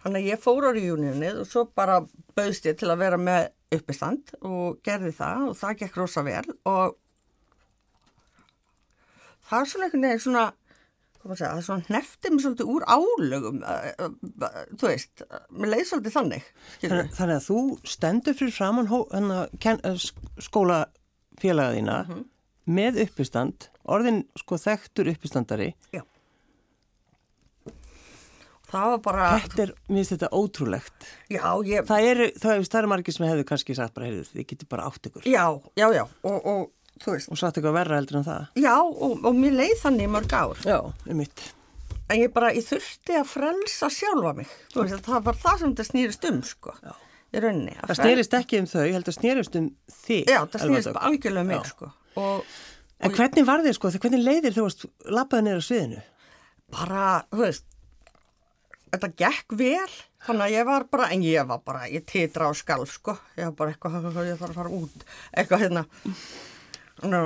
Þannig 0.02 0.22
að 0.24 0.28
ég 0.32 0.40
fór 0.42 0.64
á 0.66 0.70
reunionið 0.74 1.36
og 1.44 1.46
svo 1.46 1.64
bara 1.78 2.00
bauðst 2.36 2.64
ég 2.66 2.78
til 2.80 2.88
að 2.90 2.98
vera 3.04 3.18
með 3.20 3.50
uppistand 3.72 4.32
og 4.42 4.80
gerði 4.84 5.12
það 5.16 5.44
og 5.50 5.56
það 5.60 5.78
gekk 5.82 5.96
rosa 6.00 6.24
vel 6.26 6.42
og 6.68 6.96
það 9.48 9.60
er 9.62 9.70
svona 9.70 9.86
einhvern 9.86 10.06
veginn 10.06 10.22
svona, 10.24 10.44
hvað 11.20 11.30
maður 11.30 11.40
segja, 11.40 11.50
það 11.52 11.60
er 11.62 11.66
svona 11.68 11.86
hneftið 11.88 12.34
mér 12.34 12.44
svolítið 12.46 12.72
úr 12.74 12.86
álögum, 12.96 13.62
uh, 13.62 14.08
uh, 14.08 14.60
þú 14.80 14.88
veist, 14.90 15.24
mér 15.54 15.72
leið 15.74 15.84
svolítið 15.90 16.16
þannig. 16.18 16.46
Þannig, 16.82 17.12
þannig 17.18 17.36
að 17.38 17.46
þú 17.48 17.58
stendur 17.94 18.38
fyrir 18.38 18.56
framann 18.56 18.90
hérna, 18.92 19.40
eh, 19.62 19.98
sk- 20.02 20.32
skólafélaga 20.48 21.76
þína 21.78 21.98
Mhm. 22.08 22.24
með 22.78 23.00
uppistand, 23.06 23.68
orðin 23.86 24.24
sko 24.38 24.56
þekktur 24.56 25.10
uppistandari. 25.14 25.72
Það 28.72 28.84
var 28.88 29.00
bara, 29.04 29.24
Þetta 29.44 29.62
er, 29.66 29.72
mér 29.92 29.98
finnst 30.00 30.12
þetta 30.14 30.28
ótrúlegt. 30.38 31.08
já, 31.28 31.44
ég, 31.68 31.86
Það 31.88 32.06
eru, 32.10 32.28
það, 32.40 32.62
það 32.72 32.78
eru 32.80 32.90
margir 32.92 33.16
sem 33.18 33.26
hefðu 33.28 33.44
kannski 33.50 33.74
sagt 33.76 33.94
bara, 33.96 34.06
heyrðu, 34.08 34.22
þið 34.32 34.46
getur 34.52 34.68
bara 34.72 34.86
átt 34.88 35.08
ykkur. 35.10 35.26
já, 35.28 35.44
já, 35.76 35.86
já, 35.92 36.04
og, 36.24 36.38
og 36.46 37.02
þú 37.04 37.14
veist, 37.16 37.28
Og 37.34 37.38
sagt 37.42 37.58
eitthvað 37.60 37.76
verra 37.76 37.98
heldur 38.00 38.20
en 38.22 38.24
það. 38.30 38.46
já, 38.64 38.74
og, 38.80 39.18
og 39.28 39.34
mér 39.36 39.58
leið 39.60 39.74
þannig 39.82 40.08
mörg 40.14 40.32
ár. 40.38 40.62
Já, 40.64 40.78
um 41.12 41.16
mitt. 41.20 41.44
En 42.08 42.18
ég 42.20 42.32
bara, 42.32 42.50
ég 42.56 42.64
þurfti 42.66 43.14
að 43.20 43.28
frelsa 43.30 43.88
sjálfa 43.92 44.32
mig. 44.40 44.48
Þú 44.72 44.82
veist, 44.86 45.04
það 45.06 45.22
var 45.28 45.38
það 45.44 45.58
sem 45.62 45.70
þetta 45.74 45.86
snýrist 45.88 46.24
um, 46.28 46.40
sko. 46.44 46.74
Já. 46.82 46.92
Í 47.32 47.40
rauninni. 47.40 47.72
að 47.76 47.86
Það 47.86 47.92
frel- 47.96 48.02
snerist 48.08 48.34
ekki 48.36 48.58
um 48.60 48.66
þau, 48.68 48.82
ég 48.84 48.92
held 48.98 49.08
að 49.08 49.16
snerist 49.16 49.54
um 49.60 49.68
þig. 50.02 50.24
Já, 50.28 50.40
það 50.52 50.64
snýrist 50.66 50.98
algjörlega 51.00 51.44
um 51.44 51.52
mig, 51.52 51.68
sko. 51.70 51.92
Og, 52.20 52.56
En 53.02 53.10
hvernig 53.16 53.46
var 53.48 53.62
þið 53.64 53.76
sko, 53.78 53.90
hvernig 53.98 54.20
leiðir 54.26 54.52
þú 54.56 54.64
varst 54.66 54.84
lappaði 55.10 55.54
á 55.56 55.60
sviðinu? 55.64 56.02
bara, 56.72 57.06
þú 57.32 57.40
veist, 57.42 57.64
þetta 58.92 59.12
gekk 59.24 59.58
vel. 59.58 59.90
Þannig 60.22 60.46
að 60.46 60.54
ég 60.54 60.66
var 60.68 60.86
bara, 60.92 61.10
en 61.10 61.26
ég 61.26 61.46
var 61.50 61.62
bara, 61.66 61.86
ég 61.90 62.06
titra 62.06 62.48
á 62.48 62.52
skalf, 62.54 62.92
sko. 62.94 63.16
Ég 63.38 63.50
var 63.50 63.54
bara 63.58 63.74
eitthvað, 63.74 64.10
ég 64.28 64.38
þarf 64.38 64.52
að 64.52 64.58
fara 64.60 64.74
út. 64.78 65.06
Eitthvað 65.34 65.64
hérna. 65.64 65.84
Nú, 67.02 67.22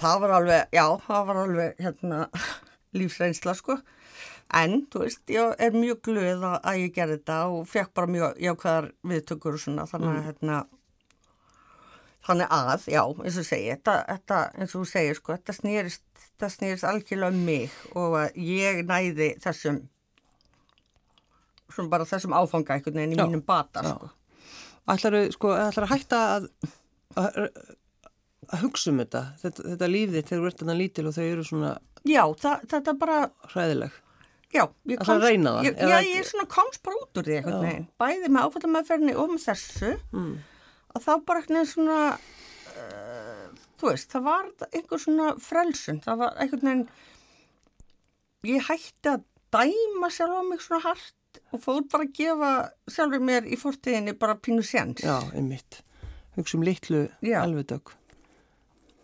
það 0.00 0.22
var 0.24 0.36
alveg, 0.40 0.74
já, 0.74 0.86
það 1.06 1.26
var 1.28 1.42
alveg, 1.44 1.82
hérna, 1.86 2.22
lífsreynsla, 2.98 3.54
sko. 3.58 3.78
En, 4.52 4.82
þú 4.92 5.06
veist, 5.06 5.22
ég 5.32 5.54
er 5.64 5.76
mjög 5.76 6.02
glöð 6.08 6.42
að, 6.44 6.66
ég 6.82 6.94
gerði 6.96 7.20
þetta 7.20 7.36
og 7.54 7.68
fekk 7.70 7.94
bara 7.96 8.10
mjög 8.10 8.40
jákvæðar 8.42 8.88
viðtökur 9.12 9.56
og 9.56 9.62
svona, 9.62 9.86
þannig 9.88 10.10
að, 10.10 10.26
hérna, 10.26 10.58
þannig 12.26 12.52
að, 12.58 12.84
já, 12.92 13.02
eins 13.22 13.38
og 13.40 13.46
segi, 13.48 13.70
þetta, 13.70 13.94
þetta 14.10 14.40
eins 14.58 14.74
og 14.74 14.82
þú 14.82 14.90
segir, 14.90 15.18
sko, 15.18 15.38
þetta 15.38 15.56
snýrist, 15.56 16.04
þetta 16.26 16.50
snýrist 16.56 16.88
algjörlega 16.90 17.32
um 17.32 17.40
mig 17.48 17.78
og 17.96 18.18
að 18.20 18.42
ég 18.50 18.82
næði 18.90 19.30
þessum, 19.46 19.80
svona 21.76 21.92
bara 21.92 22.06
þessum 22.08 22.34
áfanga 22.38 22.76
einhvern 22.76 22.98
veginn 23.00 23.14
í 23.14 23.18
Já, 23.20 23.24
mínum 23.26 23.44
bata, 23.46 23.82
sko. 23.86 24.10
Ætlar 24.92 25.16
sko, 25.34 25.52
að 25.54 25.78
hætta 25.92 26.20
að, 26.36 26.46
að, 27.22 27.36
að 28.52 28.62
hugsa 28.64 28.90
um 28.92 28.98
þetta, 29.02 29.24
þetta, 29.42 29.66
þetta 29.72 29.88
líf 29.92 30.14
þitt 30.16 30.30
þegar 30.32 30.42
þú 30.42 30.48
ert 30.52 30.62
þarna 30.62 30.78
lítil 30.80 31.06
og 31.10 31.14
þau 31.18 31.24
eru 31.28 31.44
svona 31.46 31.72
Já, 32.02 32.22
það, 32.42 32.64
þetta 32.72 32.94
bara, 32.98 33.18
hræðileg. 33.52 33.98
já, 34.52 34.64
ég 34.90 35.04
það, 35.06 35.26
ég, 35.64 35.76
já, 35.78 35.98
ég 36.02 36.16
er 36.18 36.26
svona 36.28 36.48
komst 36.50 36.82
bara 36.84 36.98
út 36.98 37.20
úr 37.20 37.28
því 37.28 37.36
einhvern 37.38 37.62
veginn, 37.68 37.86
bæði 38.02 38.30
með 38.34 38.48
áfallamæðferðinni 38.48 39.14
og 39.22 39.30
með 39.36 39.44
þessu, 39.46 39.92
Mm. 40.12 40.32
að 40.96 41.06
þá 41.06 41.12
bara 41.30 41.40
einhvern 41.40 41.56
veginn 41.60 41.70
svona, 41.70 42.00
uh, 42.82 43.46
þú 43.80 43.88
veist, 43.92 44.10
það 44.12 44.26
var 44.26 44.50
einhver 44.72 45.00
svona 45.06 45.30
frelsun, 45.46 46.02
það 46.04 46.20
var 46.24 46.36
einhvern 46.42 46.68
veginn, 46.68 46.84
ég 48.50 48.66
hætti 48.68 49.12
að 49.14 49.22
dæma 49.54 50.10
sjálfa 50.12 50.42
mig 50.50 50.60
svona 50.66 50.82
hart 50.88 51.14
og 51.52 51.62
fór 51.62 51.82
bara 51.92 52.06
að 52.06 52.12
gefa 52.18 52.52
sjálfur 52.90 53.24
mér 53.24 53.48
í 53.48 53.58
fórtíðinni 53.60 54.14
bara 54.18 54.36
pínu 54.36 54.64
séns. 54.66 55.04
Já, 55.04 55.18
einmitt. 55.32 55.82
Hugsa 56.36 56.56
um 56.58 56.64
litlu 56.64 57.06
Já. 57.20 57.42
alvedögg. 57.42 57.92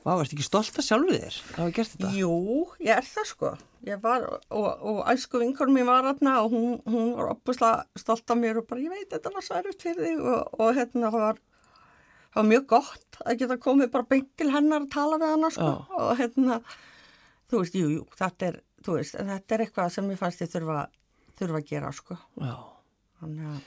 Vá, 0.06 0.14
ertu 0.22 0.38
ekki 0.38 0.46
stolt 0.46 0.78
að 0.80 0.86
sjálfu 0.86 1.12
þér 1.12 1.34
að 1.36 1.56
hafa 1.58 1.72
gert 1.76 1.90
þetta? 1.94 2.10
Jú, 2.16 2.36
ég 2.80 2.94
er 2.94 3.04
það 3.04 3.26
sko. 3.28 3.50
Ég 3.86 4.00
var, 4.02 4.24
og, 4.48 4.68
og 4.90 5.00
æsku 5.12 5.40
vinkur 5.42 5.70
mér 5.70 5.84
var 5.88 6.06
aðna 6.08 6.38
og 6.44 6.54
hún, 6.54 6.78
hún 6.88 7.10
var 7.18 7.32
opuslega 7.34 8.00
stolt 8.00 8.32
af 8.32 8.38
mér 8.40 8.60
og 8.62 8.66
bara, 8.70 8.80
ég 8.82 8.94
veit, 8.94 9.10
þetta 9.12 9.32
var 9.34 9.44
svo 9.44 9.58
erfitt 9.58 9.84
fyrir 9.84 10.06
þig 10.06 10.22
og, 10.22 10.54
og 10.64 10.72
hérna, 10.78 11.10
það 11.12 11.24
var, 11.26 11.42
það 12.30 12.40
var 12.40 12.48
mjög 12.54 12.64
gott 12.72 13.20
að 13.24 13.42
geta 13.42 13.58
komið 13.66 13.92
bara 13.94 14.08
beint 14.14 14.30
til 14.40 14.48
hennar 14.54 14.86
að 14.86 14.90
tala 14.96 15.20
við 15.20 15.34
hana 15.34 15.52
sko. 15.58 15.68
Og 15.98 16.10
hérna, 16.22 16.58
þú 17.50 17.62
veist, 17.62 17.78
jú, 17.78 17.92
jú, 17.98 18.06
þetta 18.22 18.48
er, 18.48 18.58
þú 18.86 18.96
veist, 18.96 19.20
þetta 19.34 19.58
er 19.58 19.66
eitthvað 19.66 19.94
sem 19.98 20.10
ég 20.14 20.22
fannst 20.22 20.46
ég 20.46 20.52
þurfa, 20.56 20.80
þurfa 21.38 21.60
að 21.62 21.68
gera 21.72 21.92
sko. 21.96 22.18
Já. 22.42 22.54
Þannig 23.22 23.50
að, 23.54 23.60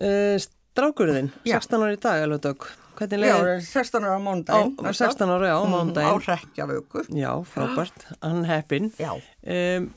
Uh, 0.00 0.38
drákurðin, 0.78 1.26
Já. 1.44 1.58
16 1.60 1.82
ára 1.82 1.92
í 1.92 1.98
dag 2.00 2.22
alveg 2.24 2.40
dög, 2.44 2.66
hvernig 2.96 3.18
Já, 3.26 3.34
leiði 3.42 3.64
16 3.66 4.04
ára 4.06 4.14
á 4.16 4.20
á, 4.20 4.24
mándaginn. 4.24 4.76
16 4.96 5.32
ára, 5.34 5.48
já, 5.50 5.56
á 5.58 5.60
Á 5.60 5.66
mándaginn 5.72 6.22
hrekkjavöku. 6.24 7.02
já, 7.18 7.32
frábært, 7.44 8.04
hann 8.22 8.44
heppin 8.48 8.86
Já. 8.96 9.10
um, 9.18 9.90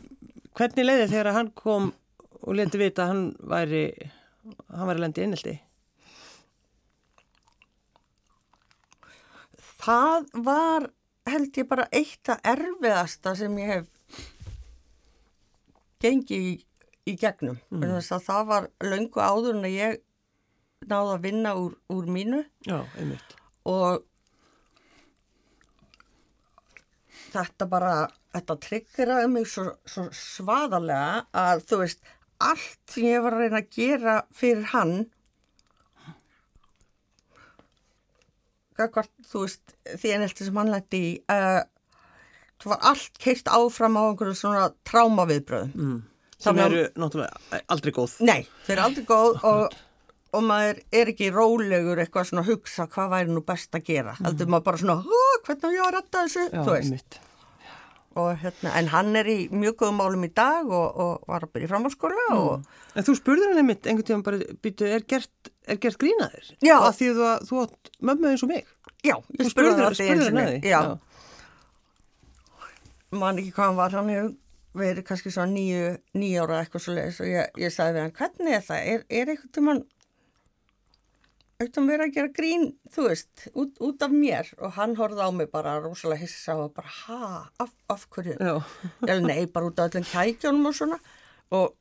hvernig 0.57 0.87
leiði 0.89 1.05
þegar 1.13 1.31
hann 1.37 1.51
kom 1.55 1.93
og 2.41 2.55
leti 2.57 2.81
vita 2.81 3.05
að 3.05 3.11
hann 3.13 3.23
væri 3.53 3.83
hann 4.73 4.89
væri 4.89 4.99
lendi 5.05 5.23
innildi 5.23 5.55
Það 9.83 10.27
var, 10.45 10.85
held 11.29 11.57
ég, 11.59 11.67
bara 11.69 11.87
eitt 11.91 12.29
að 12.31 12.43
erfiðasta 12.53 13.33
sem 13.39 13.57
ég 13.61 13.71
hef 13.77 13.87
gengið 16.03 16.49
í, 16.51 16.55
í 17.09 17.15
gegnum. 17.19 17.59
Mm. 17.71 17.99
Það 18.03 18.49
var 18.51 18.67
löngu 18.83 19.23
áður 19.23 19.57
en 19.57 19.69
ég 19.71 20.01
náði 20.89 21.13
að 21.15 21.23
vinna 21.23 21.53
úr, 21.59 21.77
úr 21.93 22.09
mínu 22.11 22.43
já, 22.67 22.81
einmitt 22.99 23.37
og 23.69 24.03
þetta 27.33 27.67
bara, 27.69 27.93
þetta 28.35 28.59
tryggraði 28.67 29.31
mig 29.31 29.49
svo, 29.49 29.71
svo 29.89 30.07
svaðalega 30.17 31.23
að 31.43 31.65
þú 31.69 31.81
veist, 31.83 32.03
allt 32.43 32.93
sem 32.93 33.09
ég 33.09 33.23
var 33.23 33.37
að 33.37 33.45
reyna 33.45 33.61
að 33.63 33.75
gera 33.77 34.17
fyrir 34.35 34.65
hann 34.73 34.95
þú 39.29 39.45
veist, 39.45 39.77
því 39.85 40.15
einhelti 40.15 40.47
sem 40.47 40.57
hann 40.59 40.73
lætti 40.73 40.99
í 40.99 41.11
uh, 41.31 41.61
það 42.63 42.73
var 42.73 42.85
allt 42.91 43.17
keirt 43.23 43.49
áfram 43.59 43.97
á 43.99 44.03
einhverju 44.09 44.35
svona 44.39 44.67
trámaviðbröðum 44.89 45.73
mm. 45.75 45.97
sem 46.39 46.59
að- 46.59 46.65
eru 46.69 46.85
náttúrulega 47.03 47.63
aldrei 47.75 47.95
góð 47.97 48.15
Nei, 48.23 48.39
þeir 48.67 48.77
eru 48.77 48.85
aldrei 48.87 49.05
góð 49.09 49.43
og, 49.49 49.75
og 50.33 50.47
maður 50.47 50.79
er 51.01 51.11
ekki 51.13 51.29
rólegur 51.33 52.01
eitthvað 52.03 52.31
svona 52.31 52.45
að 52.45 52.53
hugsa 52.53 52.87
hvað 52.95 53.11
væri 53.13 53.35
nú 53.35 53.43
best 53.45 53.75
að 53.77 53.85
gera. 53.91 54.15
Mm. 54.17 54.25
Heldur 54.29 54.49
maður 54.49 54.67
bara 54.69 54.81
svona, 54.81 54.97
"Hó, 55.03 55.21
hvernig 55.45 55.77
ég 55.77 55.85
að 55.85 55.93
rætta 55.97 56.23
þessu, 56.25 56.47
já, 56.49 56.63
þú 56.63 56.71
veist. 56.71 56.89
einmitt 56.89 57.21
Og, 58.13 58.35
hérna, 58.37 58.75
en 58.77 58.87
hann 58.93 59.15
er 59.17 59.25
í 59.25 59.37
mjög 59.49 59.75
góðum 59.81 59.95
málum 59.97 60.25
í 60.27 60.29
dag 60.37 60.67
og, 60.69 60.99
og 61.01 61.23
var 61.27 61.47
að 61.47 61.53
byrja 61.55 61.65
í 61.65 61.69
framhalskóla 61.71 62.25
og 62.37 62.67
En 62.93 63.05
þú 63.07 63.15
spurður 63.17 63.49
hann 63.49 63.61
einmitt 63.63 63.87
einhvern 63.89 64.05
tíðan 64.05 64.25
bara, 64.25 64.37
býtu, 64.61 64.85
er 64.85 65.01
gert, 65.09 65.49
er 65.65 65.79
gert 65.81 65.97
grínaðir? 66.01 66.51
Já. 66.61 66.75
Og 66.77 66.85
að 66.91 66.99
því 66.99 67.07
þú, 67.17 67.29
þú 67.49 67.61
átt 67.63 67.89
mömmu 68.05 68.29
eins 68.29 68.43
og 68.45 68.51
mig. 68.51 68.67
já, 69.03 69.15
ég 69.39 69.49
einu 69.49 69.73
hann 69.73 69.87
að 69.89 69.97
sinni. 69.97 70.45
því? 70.51 70.59
Já, 70.69 70.77
Já. 70.77 70.99
Man 73.19 73.41
ekki 73.41 73.53
hvað 73.55 73.69
hann 73.69 73.79
var, 73.79 73.97
hann 73.97 74.13
hefur 74.13 74.31
verið 74.83 75.05
kannski 75.07 75.31
svona 75.33 75.53
nýju, 75.53 75.89
nýju 76.17 76.45
ára 76.45 76.61
eitthvað 76.63 76.85
svo 76.85 76.95
leiðis 76.95 77.19
og 77.21 77.29
ég, 77.29 77.59
ég 77.61 77.73
sagði 77.73 77.97
við 77.97 78.05
hann, 78.05 78.15
hvernig 78.17 78.55
er 78.57 78.63
það? 78.65 78.87
Er, 78.93 79.03
er 79.09 79.33
eitthvað 79.33 79.51
tímann 79.57 79.83
auðvitað 81.63 81.89
verið 81.91 82.05
að 82.05 82.15
gera 82.17 82.31
grín, 82.35 82.65
þú 82.91 83.05
veist, 83.07 83.45
út, 83.53 83.77
út 83.85 84.03
af 84.03 84.13
mér 84.13 84.49
og 84.57 84.73
hann 84.77 84.95
horfði 84.97 85.27
á 85.27 85.29
mig 85.35 85.51
bara 85.53 85.75
rosalega 85.83 86.25
hissa 86.25 86.57
og 86.59 86.73
bara, 86.75 86.89
ha, 87.03 87.43
af, 87.63 87.71
af 87.93 88.07
hverju? 88.11 88.35
Já, 88.41 88.57
Eða 89.07 89.19
nei, 89.23 89.45
bara 89.45 89.69
út 89.69 89.79
af 89.79 89.91
öllum 89.91 90.09
kækjónum 90.09 90.69
og 90.71 90.77
svona 90.77 90.99
og 91.53 91.77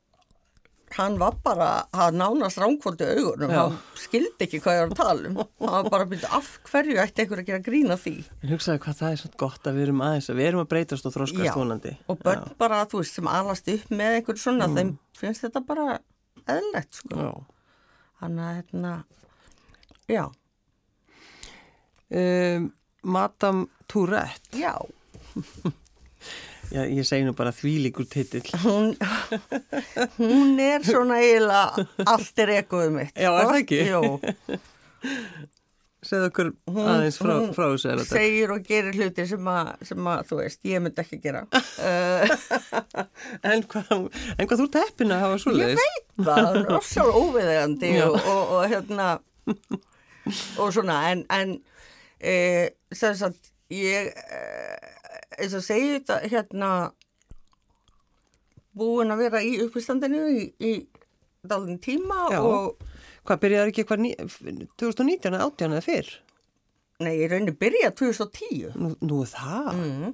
hann 0.97 1.15
var 1.21 1.35
bara, 1.43 1.67
hann 1.93 2.17
nánast 2.21 2.59
ránkvöldu 2.61 3.05
augunum, 3.15 3.49
Já. 3.53 3.61
hann 3.63 3.77
skildi 3.97 4.45
ekki 4.45 4.59
hvað 4.63 4.75
ég 4.77 4.83
var 4.83 4.91
að 4.93 4.99
tala 4.99 5.29
um, 5.31 5.37
hann 5.63 5.71
var 5.77 5.89
bara 5.93 6.05
að 6.07 6.11
byrja 6.13 6.29
af 6.37 6.49
hverju 6.69 6.97
ætti 7.03 7.23
einhver 7.23 7.41
að 7.43 7.47
gera 7.49 7.63
grína 7.65 7.97
því? 7.97 8.13
En 8.43 8.51
hugsaði 8.53 8.81
hvað 8.85 8.99
það 9.01 9.15
er 9.15 9.21
svo 9.23 9.31
gott 9.45 9.69
að 9.71 9.79
við 9.79 9.85
erum 9.87 10.03
aðeins 10.05 10.29
að 10.29 10.39
við 10.41 10.49
erum 10.51 10.63
að 10.65 10.69
breytast 10.75 11.09
og 11.09 11.15
þroskast 11.15 11.49
Já. 11.49 11.55
vonandi. 11.57 11.95
og 12.13 12.21
börn 12.27 12.45
bara, 12.61 12.83
þú 12.91 13.01
veist, 13.01 13.17
sem 13.17 13.31
alast 13.33 13.71
upp 13.73 13.89
með 14.03 14.19
einhver 14.19 14.39
svona, 14.43 14.69
þeim 14.77 14.93
finnst 15.17 15.45
þetta 15.47 15.63
bara 15.71 15.87
eðlegt, 16.57 17.01
sko, 17.01 17.17
Já. 17.17 17.33
hann 18.23 18.39
að, 18.43 18.55
hérna, 18.61 18.95
já, 20.11 20.25
Um, 22.13 22.67
Madame 23.03 23.65
Tourette, 23.89 24.51
já, 24.53 24.75
Já, 26.73 26.81
ég 26.89 27.05
segi 27.05 27.25
nú 27.27 27.35
bara 27.37 27.51
þvílíkur 27.53 28.07
titill. 28.09 28.47
hún, 28.63 28.93
hún 30.17 30.55
er 30.63 30.81
svona 30.87 31.19
eiginlega 31.21 31.85
allt 32.09 32.39
er 32.45 32.55
ekoðum 32.63 32.95
mitt, 33.03 33.13
Já, 33.13 33.29
er 33.29 33.49
það 33.51 33.59
ekki? 33.61 33.81
Jú. 33.91 34.01
Segðu 36.03 36.25
okkur 36.27 36.47
Hún- 36.67 36.87
aðeins 36.91 37.15
frá, 37.21 37.31
hún 37.39 37.53
frá 37.55 37.63
þessu 37.71 37.87
er 37.93 37.99
þetta. 38.01 38.17
segir 38.17 38.51
og 38.51 38.65
gerir 38.67 38.97
hluti 38.97 39.23
sem 39.29 39.45
að, 39.47 39.69
sem 39.87 40.09
að 40.11 40.23
þú 40.27 40.39
veist, 40.41 40.59
ég 40.67 40.81
myndi 40.83 40.99
ekki 41.03 41.19
gera 41.23 41.43
En 43.53 43.63
hvað, 43.71 43.93
en 44.35 44.49
hvað 44.49 44.57
þú 44.59 44.65
ert 44.67 44.79
heppin 44.81 45.13
að 45.15 45.23
hafa 45.23 45.37
svo 45.45 45.53
leiðis? 45.55 46.01
það 46.17 46.49
er 46.59 46.67
ofsjálf 46.75 47.19
óviðegandi 47.21 47.93
og, 48.07 48.17
og, 48.19 48.51
og 48.57 48.65
hérna 48.73 49.07
og 50.59 50.73
svona 50.75 50.97
en, 51.13 51.23
en 51.39 51.55
e, 52.19 52.35
sem 52.95 53.15
sagt 53.19 53.53
ég 53.73 54.11
e, 54.11 54.43
eins 55.39 55.53
og 55.57 55.63
segi 55.65 55.93
þetta 55.97 56.19
hérna 56.31 56.69
búin 58.77 59.13
að 59.13 59.21
vera 59.27 59.41
í 59.45 59.53
uppistandinu 59.63 60.23
í, 60.33 60.43
í 60.59 60.73
dálinn 61.45 61.79
tíma 61.83 62.27
Já. 62.33 62.39
og 62.41 62.89
Hvað, 63.23 63.39
byrjaði 63.39 63.71
ekki 63.71 63.97
ní- 64.03 64.67
2019 64.81 65.31
eða 65.37 65.45
18 65.47 65.71
eða 65.77 65.83
fyrr? 65.85 66.09
nei, 67.03 67.13
ég 67.21 67.31
raunin 67.31 67.55
byrja 67.59 67.91
2010 67.95 68.73
Nú, 68.79 68.93
nú 69.01 69.21
það? 69.27 69.69
mm. 69.79 70.11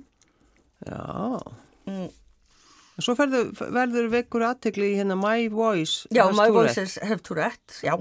Já. 0.87 1.39
Mm. 1.89 2.09
Svo 2.99 3.15
ferðu, 3.15 3.41
verður 3.55 4.09
vekkur 4.11 4.43
aðtekli 4.47 4.91
í 4.93 4.95
hérna 4.99 5.15
My 5.19 5.47
Voice. 5.51 6.07
Já, 6.11 6.25
My. 6.35 6.49
Voices 6.51 6.97
Have 7.01 7.21
Tourette, 7.23 7.79
já. 7.83 7.95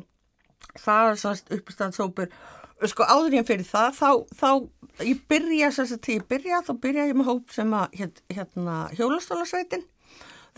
Það 0.79 1.11
er 1.13 1.19
svona 1.23 1.57
uppstandshópur. 1.59 2.29
Sko 2.87 3.03
áður 3.11 3.35
ég 3.41 3.47
fyrir 3.49 3.67
það, 3.67 3.89
þá, 3.99 4.11
þá 4.39 5.05
ég 5.09 5.23
byrja, 5.31 5.71
þess 5.75 5.97
að 5.97 6.03
því 6.07 6.15
ég 6.19 6.27
byrja, 6.31 6.61
þá 6.63 6.73
byrja 6.85 7.07
ég 7.09 7.17
með 7.19 7.31
hóp 7.33 7.51
sem 7.55 7.73
að, 7.75 7.97
hér, 7.99 8.13
hérna, 8.37 8.77
hjólastólasveitin. 8.95 9.83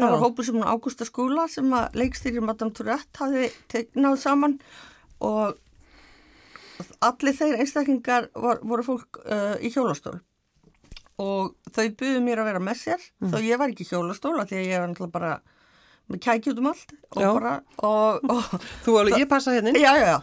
Það 0.00 0.12
var 0.14 0.22
hópur 0.22 0.44
sem 0.44 0.62
Ágústa 0.64 1.04
Skúla 1.08 1.46
sem 1.52 1.72
að 1.76 1.96
leikstýri 2.00 2.40
Madame 2.44 2.72
Tourette 2.76 3.20
hafi 3.20 3.50
náð 4.00 4.16
saman 4.22 4.54
og 5.20 5.58
allir 7.04 7.36
þeir 7.36 7.58
einstaklingar 7.60 8.28
var, 8.34 8.60
voru 8.64 8.84
fólk 8.86 9.18
uh, 9.24 9.56
í 9.60 9.68
hjólastól 9.72 10.18
og 11.20 11.50
þau 11.74 11.88
buðu 12.00 12.22
mér 12.24 12.40
að 12.40 12.48
vera 12.48 12.62
með 12.64 12.78
sér 12.80 13.02
Mm. 13.20 13.32
þó 13.34 13.36
ég 13.44 13.58
var 13.60 13.68
ekki 13.68 13.84
í 13.84 13.90
hjólastóla 13.90 14.46
því 14.48 14.56
að 14.56 14.68
ég 14.70 14.80
var 14.80 14.88
náttúrulega 14.88 15.12
bara 15.12 15.32
með 16.10 16.20
kækjút 16.26 16.58
um 16.62 16.66
allt 16.72 16.92
og 17.14 17.22
Já. 17.22 17.28
bara 17.36 17.52
og, 17.86 18.24
og 18.30 18.66
Þú 18.84 18.96
alveg, 19.00 19.18
ég 19.22 19.28
passa 19.30 19.54
hérna 19.54 19.70
inn. 19.72 19.80
já, 19.80 19.92
já, 19.98 20.16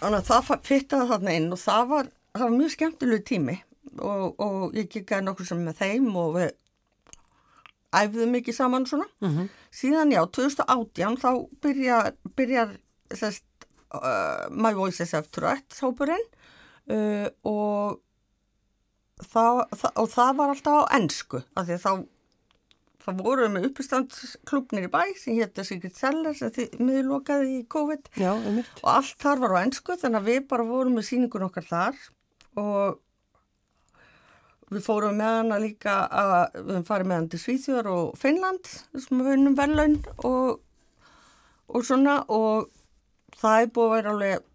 þannig 0.00 0.18
að 0.20 0.28
það 0.30 0.52
fittaði 0.68 1.08
þarna 1.12 1.34
inn 1.40 1.48
og 1.56 1.60
það 1.62 1.88
var, 1.94 2.10
það 2.36 2.44
var 2.46 2.54
mjög 2.58 2.74
skemmtilegu 2.76 3.24
tími 3.32 3.56
og, 3.96 4.40
og 4.42 4.76
ég 4.76 4.88
kikkaði 4.92 5.24
nokkur 5.28 5.48
sem 5.48 5.62
með 5.64 5.78
þeim 5.82 6.08
og 6.20 6.34
við 6.36 6.54
æfðum 7.96 8.32
mikið 8.36 8.56
saman 8.58 8.84
svona 8.88 9.06
Mhm. 9.24 9.48
síðan 9.72 10.12
já, 10.12 10.22
2018 10.28 11.16
þá 11.22 11.30
byrjar, 11.64 12.12
byrjar 12.36 12.74
sest, 13.14 13.44
uh, 13.94 14.48
My 14.50 14.72
Voices 14.76 15.14
of 15.14 15.28
Tourette 15.32 15.78
hópurinn 15.80 16.26
uh, 16.90 17.28
og 17.44 18.02
og 19.36 20.08
það 20.12 20.32
var 20.36 20.50
alltaf 20.52 20.82
á 20.84 20.92
ennsku 20.98 21.40
af 21.56 21.64
því 21.66 21.76
að 21.78 21.84
þá 21.86 21.92
það 23.06 23.22
voru 23.22 23.48
með 23.54 23.68
uppistandsklubnir 23.70 24.88
í 24.88 24.92
bæ 24.92 25.02
sem 25.20 25.38
hétta 25.38 25.64
Sigrid 25.66 25.94
Seller 25.96 26.34
sem 26.36 26.52
þið 26.54 26.76
miðlokaði 26.82 27.52
í 27.60 27.64
COVID. 27.70 28.10
Já, 28.18 28.32
og 28.34 28.90
allt 28.90 29.16
þar 29.22 29.42
var 29.44 29.56
á 29.56 29.62
ennsku 29.62 29.96
þannig 30.00 30.20
að 30.20 30.30
við 30.32 30.40
bara 30.50 30.66
vorum 30.66 30.98
með 30.98 31.08
síningun 31.10 31.46
okkar 31.46 31.68
þar. 31.70 32.00
Og 32.58 32.98
við 34.74 34.82
fórum 34.82 35.20
með 35.20 35.38
hana 35.40 35.60
líka 35.62 35.96
að 36.10 36.36
við 36.58 36.82
farum 36.88 37.12
með 37.12 37.20
hana 37.20 37.32
til 37.32 37.42
Svíþjóðar 37.44 37.90
og 37.92 38.16
Finnland 38.18 38.70
sem 38.72 39.20
við 39.20 39.30
vinnum 39.30 39.58
verðlaun 39.58 39.98
og, 40.26 40.60
og 41.70 41.86
svona. 41.86 42.20
Og 42.26 42.70
það 43.38 43.62
er 43.62 43.74
búið 43.76 43.86
að 43.86 43.96
vera 43.96 44.14
alveg 44.14 44.52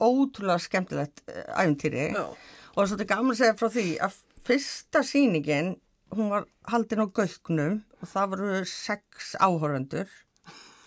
ótrúlega 0.00 0.64
skemmtilegt 0.64 1.22
eh, 1.28 1.44
æfintýri 1.60 2.08
og 2.16 2.34
það 2.74 2.82
er 2.82 2.90
svolítið 2.90 3.10
gaman 3.10 3.34
að 3.34 3.40
segja 3.40 3.56
frá 3.60 3.72
því 3.74 3.86
að 4.06 4.18
fyrsta 4.48 5.02
sýningin 5.04 5.74
hún 6.14 6.32
var 6.32 6.48
haldin 6.70 7.04
á 7.04 7.06
Gauknum 7.06 7.80
og 8.00 8.10
það 8.10 8.34
voru 8.34 8.64
sex 8.68 9.34
áhöröndur 9.38 10.10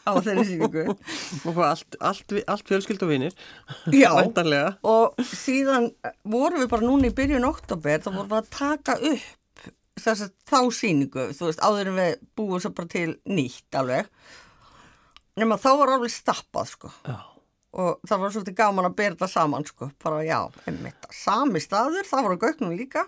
á 0.03 0.11
þeirri 0.19 0.45
sýningu. 0.47 0.83
Og 1.47 1.59
allt, 1.63 1.97
allt, 2.03 2.33
allt 2.51 2.67
fjölskyld 2.67 3.05
og 3.05 3.11
vinir. 3.13 3.35
Já. 3.93 4.11
Og 4.93 5.23
síðan 5.29 5.91
vorum 6.27 6.63
við 6.63 6.71
bara 6.73 6.87
núna 6.87 7.09
í 7.09 7.15
byrjun 7.15 7.47
oktober 7.47 8.03
þá 8.03 8.09
vorum 8.11 8.31
við 8.33 8.39
að 8.41 8.51
taka 8.57 8.97
upp 8.99 9.67
þess 10.03 10.25
að 10.25 10.33
þá 10.49 10.59
sýningu. 10.79 11.27
Þú 11.37 11.49
veist, 11.49 11.63
áður 11.63 11.91
en 11.91 11.99
við 12.01 12.15
búum 12.35 12.63
svo 12.63 12.73
bara 12.75 12.91
til 12.91 13.11
nýtt 13.29 13.79
alveg. 13.79 14.09
Nema 15.39 15.59
þá 15.61 15.69
var 15.79 15.93
alveg 15.95 16.13
stappað 16.13 16.73
sko. 16.73 16.91
Já. 17.07 17.19
og 17.73 18.03
það 18.05 18.19
var 18.21 18.33
svolítið 18.33 18.55
gaman 18.59 18.85
að 18.85 18.97
bera 18.99 19.15
þetta 19.15 19.27
saman 19.31 19.63
sko, 19.65 19.87
bara 20.03 20.19
já, 20.21 20.37
einmitt. 20.69 21.07
Sami 21.09 21.57
staður, 21.63 22.05
það 22.05 22.27
var 22.27 22.35
á 22.37 22.43
gögnum 22.43 22.75
líka 22.77 23.01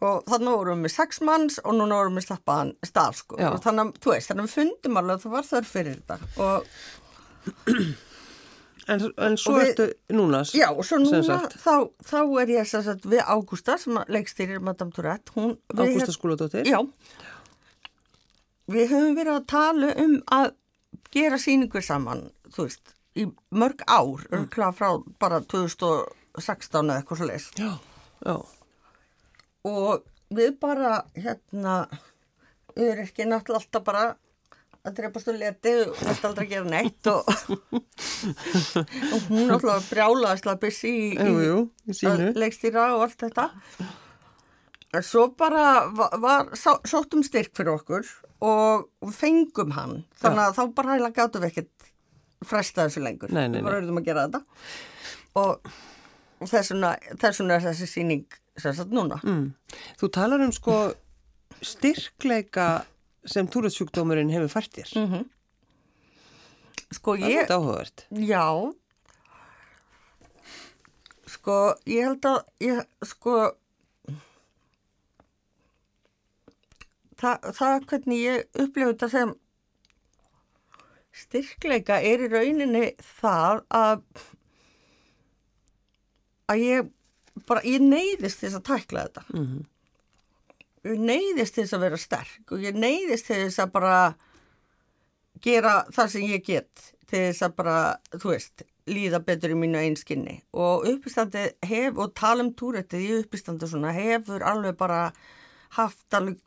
og 0.00 0.28
þannig 0.30 0.58
vorum 0.60 0.84
við 0.86 0.94
sex 0.94 1.20
manns 1.26 1.58
og 1.64 1.74
núna 1.76 1.98
vorum 2.00 2.20
við 2.20 2.28
slappaðan 2.28 2.74
stað 2.86 3.18
sko, 3.20 3.40
þannig 3.40 3.82
að, 3.82 3.90
þú 4.00 4.14
veist, 4.14 4.30
þannig 4.30 4.44
að 4.44 4.48
við 4.48 4.54
fundum 4.58 5.00
alveg 5.00 5.18
að 5.18 5.24
það 5.24 5.34
var 5.36 5.50
þörf 5.50 5.74
fyrir 5.74 5.98
þetta 6.00 6.16
og 6.46 6.56
En, 8.90 9.02
en 9.22 9.36
svo 9.38 9.54
við- 9.54 9.68
ertu 9.70 10.16
núna 10.16 10.40
Já, 10.56 10.70
og 10.72 10.84
svo 10.86 10.98
núna 10.98 11.36
þá, 11.52 11.74
þá 12.02 12.20
er 12.42 12.52
ég 12.56 12.68
sagt 12.68 13.04
við 13.06 13.20
Ágústa 13.22 13.76
sem 13.78 13.98
leikstýrir 14.08 14.62
Madame 14.64 14.90
Tourette. 14.90 15.30
Ágústa 15.36 16.14
Skúladóttir 16.14 16.66
Já. 16.66 16.80
Við 18.70 18.90
höfum 18.90 19.14
verið 19.18 19.36
að 19.36 19.46
tala 19.50 19.92
um 19.98 20.16
að 20.30 20.52
gera 21.14 21.38
síningu 21.42 21.82
saman, 21.82 22.28
þú 22.54 22.66
veist, 22.68 22.94
í 23.18 23.26
mörg 23.50 23.82
ár, 23.86 24.26
mm. 24.30 24.48
frá 24.78 24.90
bara 25.18 25.40
2016 25.42 26.90
eða 26.90 27.00
eitthvað 27.00 27.18
svo 27.20 27.30
leis. 27.30 27.48
Já, 27.58 27.72
já, 28.26 28.36
Og 29.68 30.04
við 30.32 30.56
bara, 30.62 31.04
hérna, 31.18 31.84
við 32.76 32.92
erum 32.94 33.08
ekki 33.08 33.26
náttúrulega 33.28 33.60
alltaf 33.60 33.86
bara 33.86 34.04
að 34.80 34.94
drepast 34.96 35.28
og 35.28 35.36
leti 35.36 35.72
og 35.84 35.96
þetta 35.98 36.28
aldrei 36.30 36.46
að 36.46 36.52
gera 36.54 36.70
neitt 36.72 37.08
og, 37.10 37.26
og 39.12 39.26
hún 39.28 39.50
náttúrulega 39.50 39.82
brjálaðist 39.90 40.48
að 40.48 40.62
byssi 40.62 40.92
í, 40.92 41.10
jú, 41.18 41.34
jú, 41.44 41.58
í 41.92 42.30
leikstýra 42.40 42.86
og 42.94 43.04
allt 43.04 43.26
þetta. 43.26 43.50
Svo 45.06 45.28
bara 45.38 45.66
var, 45.94 46.16
var 46.22 46.48
sóttum 46.58 47.22
styrk 47.26 47.52
fyrir 47.54 47.76
okkur 47.76 48.08
og 48.42 49.12
fengum 49.14 49.76
hann. 49.76 50.00
Þannig 50.22 50.48
að 50.48 50.56
þá 50.56 50.62
bara 50.80 50.96
hægla 50.96 51.12
gátum 51.14 51.44
við 51.44 51.52
ekkert 51.52 51.92
fresta 52.48 52.88
þessu 52.88 53.04
lengur. 53.04 53.30
Við 53.30 53.60
bara 53.60 53.76
verðum 53.76 54.00
að 54.00 54.08
gera 54.08 54.24
þetta. 54.26 54.40
Og, 55.40 55.70
og 56.40 56.48
þessuna, 56.48 56.94
er 57.56 57.64
þessi 57.68 57.88
síning 57.88 58.24
sagt 58.60 58.92
núna. 58.92 59.20
mm. 59.22 59.52
Þú 60.00 60.10
talar 60.12 60.42
um 60.44 60.52
sko 60.52 60.76
styrkleika 61.60 62.84
sem 63.28 63.48
túrasjúkdómurinn 63.48 64.32
hefur 64.32 64.52
fært 64.52 64.80
þér 64.80 64.96
Mm 64.96 65.28
Sko 66.90 67.14
Það 67.14 67.24
er 67.24 67.30
ég, 67.30 67.40
þetta 67.44 67.56
áhugavert 67.60 68.06
já, 68.10 68.46
sko 71.30 71.56
ég 71.86 72.08
held 72.08 72.26
að, 72.26 72.38
ég, 72.66 72.80
sko, 73.06 73.34
það, 77.20 77.46
það 77.60 77.86
hvernig 77.92 78.24
ég 78.24 78.60
upplifu 78.64 78.90
þetta 78.90 79.10
sem 79.12 79.34
styrkleika 81.20 82.00
er 82.02 82.26
í 82.26 82.30
rauninni 82.32 82.84
það 83.20 83.62
að, 83.70 84.02
að 86.50 86.64
ég 86.64 86.90
bara, 87.46 87.62
ég 87.66 87.84
neyðist 87.84 88.42
þess 88.42 88.58
að 88.58 88.66
tækla 88.72 89.06
þetta. 89.08 89.26
mm 89.34 89.68
Ég 90.80 90.96
neyðist 90.96 91.58
þess 91.58 91.74
að 91.76 91.82
vera 91.84 91.96
sterk 92.00 92.52
og 92.54 92.62
ég 92.64 92.76
neyðist 92.80 93.26
þess 93.28 93.60
að 93.60 93.72
bara 93.74 93.96
gera 95.44 95.74
það 95.92 96.12
sem 96.14 96.22
ég 96.30 96.46
get 96.46 96.84
til 97.10 97.18
þess 97.18 97.44
að 97.44 97.56
bara, 97.58 97.74
þú 98.14 98.30
veist, 98.32 98.64
líða 98.88 99.20
betur 99.26 99.52
í 99.52 99.58
mínu 99.60 99.76
einskinni 99.76 100.38
og 100.56 100.86
uppistandi 100.88 101.50
hef, 101.68 102.00
og 102.00 102.14
tala 102.16 102.46
um 102.46 102.54
túrættið 102.56 103.04
í 103.04 103.10
uppistandi 103.18 103.68
svona, 103.68 103.92
hefur 103.92 104.44
alveg 104.46 104.78
bara 104.80 105.02
haft 105.76 106.16
alveg 106.16 106.40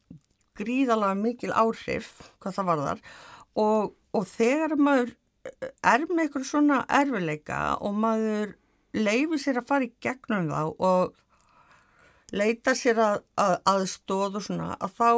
gríðalega 0.58 1.18
mikil 1.20 1.54
áhrif 1.54 2.10
hvað 2.42 2.58
það 2.58 2.70
varðar. 2.72 3.06
Og, 3.54 3.94
og 4.18 4.28
þegar 4.34 4.76
maður 4.82 5.14
er 5.86 6.08
með 6.10 6.26
eitthvað 6.26 6.50
svona 6.50 6.82
erfileika 6.90 7.62
og 7.86 8.02
maður 8.02 8.58
leifir 8.94 9.42
sér 9.42 9.62
að 9.62 9.70
fara 9.70 9.88
í 9.88 9.94
gegnum 10.04 10.50
þá 10.52 10.62
og 10.90 11.14
leita 12.34 12.74
sér 12.78 13.02
að, 13.02 13.20
að 13.40 13.56
aðstóð 13.74 14.40
og 14.40 14.46
svona 14.48 14.74
að 14.78 14.98
þá, 14.98 15.12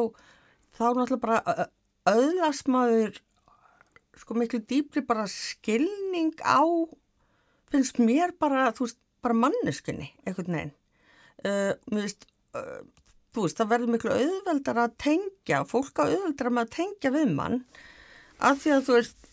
þá 0.76 0.86
náttúrulega 0.86 1.24
bara 1.26 1.70
auðlast 2.06 2.70
maður 2.72 3.20
sko 4.20 4.38
miklu 4.38 4.62
dýpri 4.64 5.04
bara 5.06 5.26
skilning 5.32 6.36
á 6.44 6.64
finnst 7.72 8.00
mér 8.00 8.36
bara, 8.40 8.70
þú 8.76 8.88
veist, 8.88 9.00
bara 9.26 9.38
manneskunni 9.38 10.12
einhvern 10.24 10.56
veginn. 10.56 10.74
Uh, 11.46 11.74
veist, 11.92 12.28
uh, 12.56 12.82
þú 13.36 13.46
veist, 13.46 13.60
það 13.60 13.72
verður 13.74 13.94
miklu 13.96 14.16
auðveldar 14.16 14.82
að 14.86 14.98
tengja 15.02 15.64
fólk 15.68 16.00
á 16.00 16.08
auðveldar 16.08 16.52
að 16.52 16.58
maður 16.58 16.74
tengja 16.78 17.14
við 17.16 17.34
mann 17.36 17.62
af 18.40 18.62
því 18.64 18.76
að 18.76 18.86
þú 18.88 18.98
veist 19.00 19.32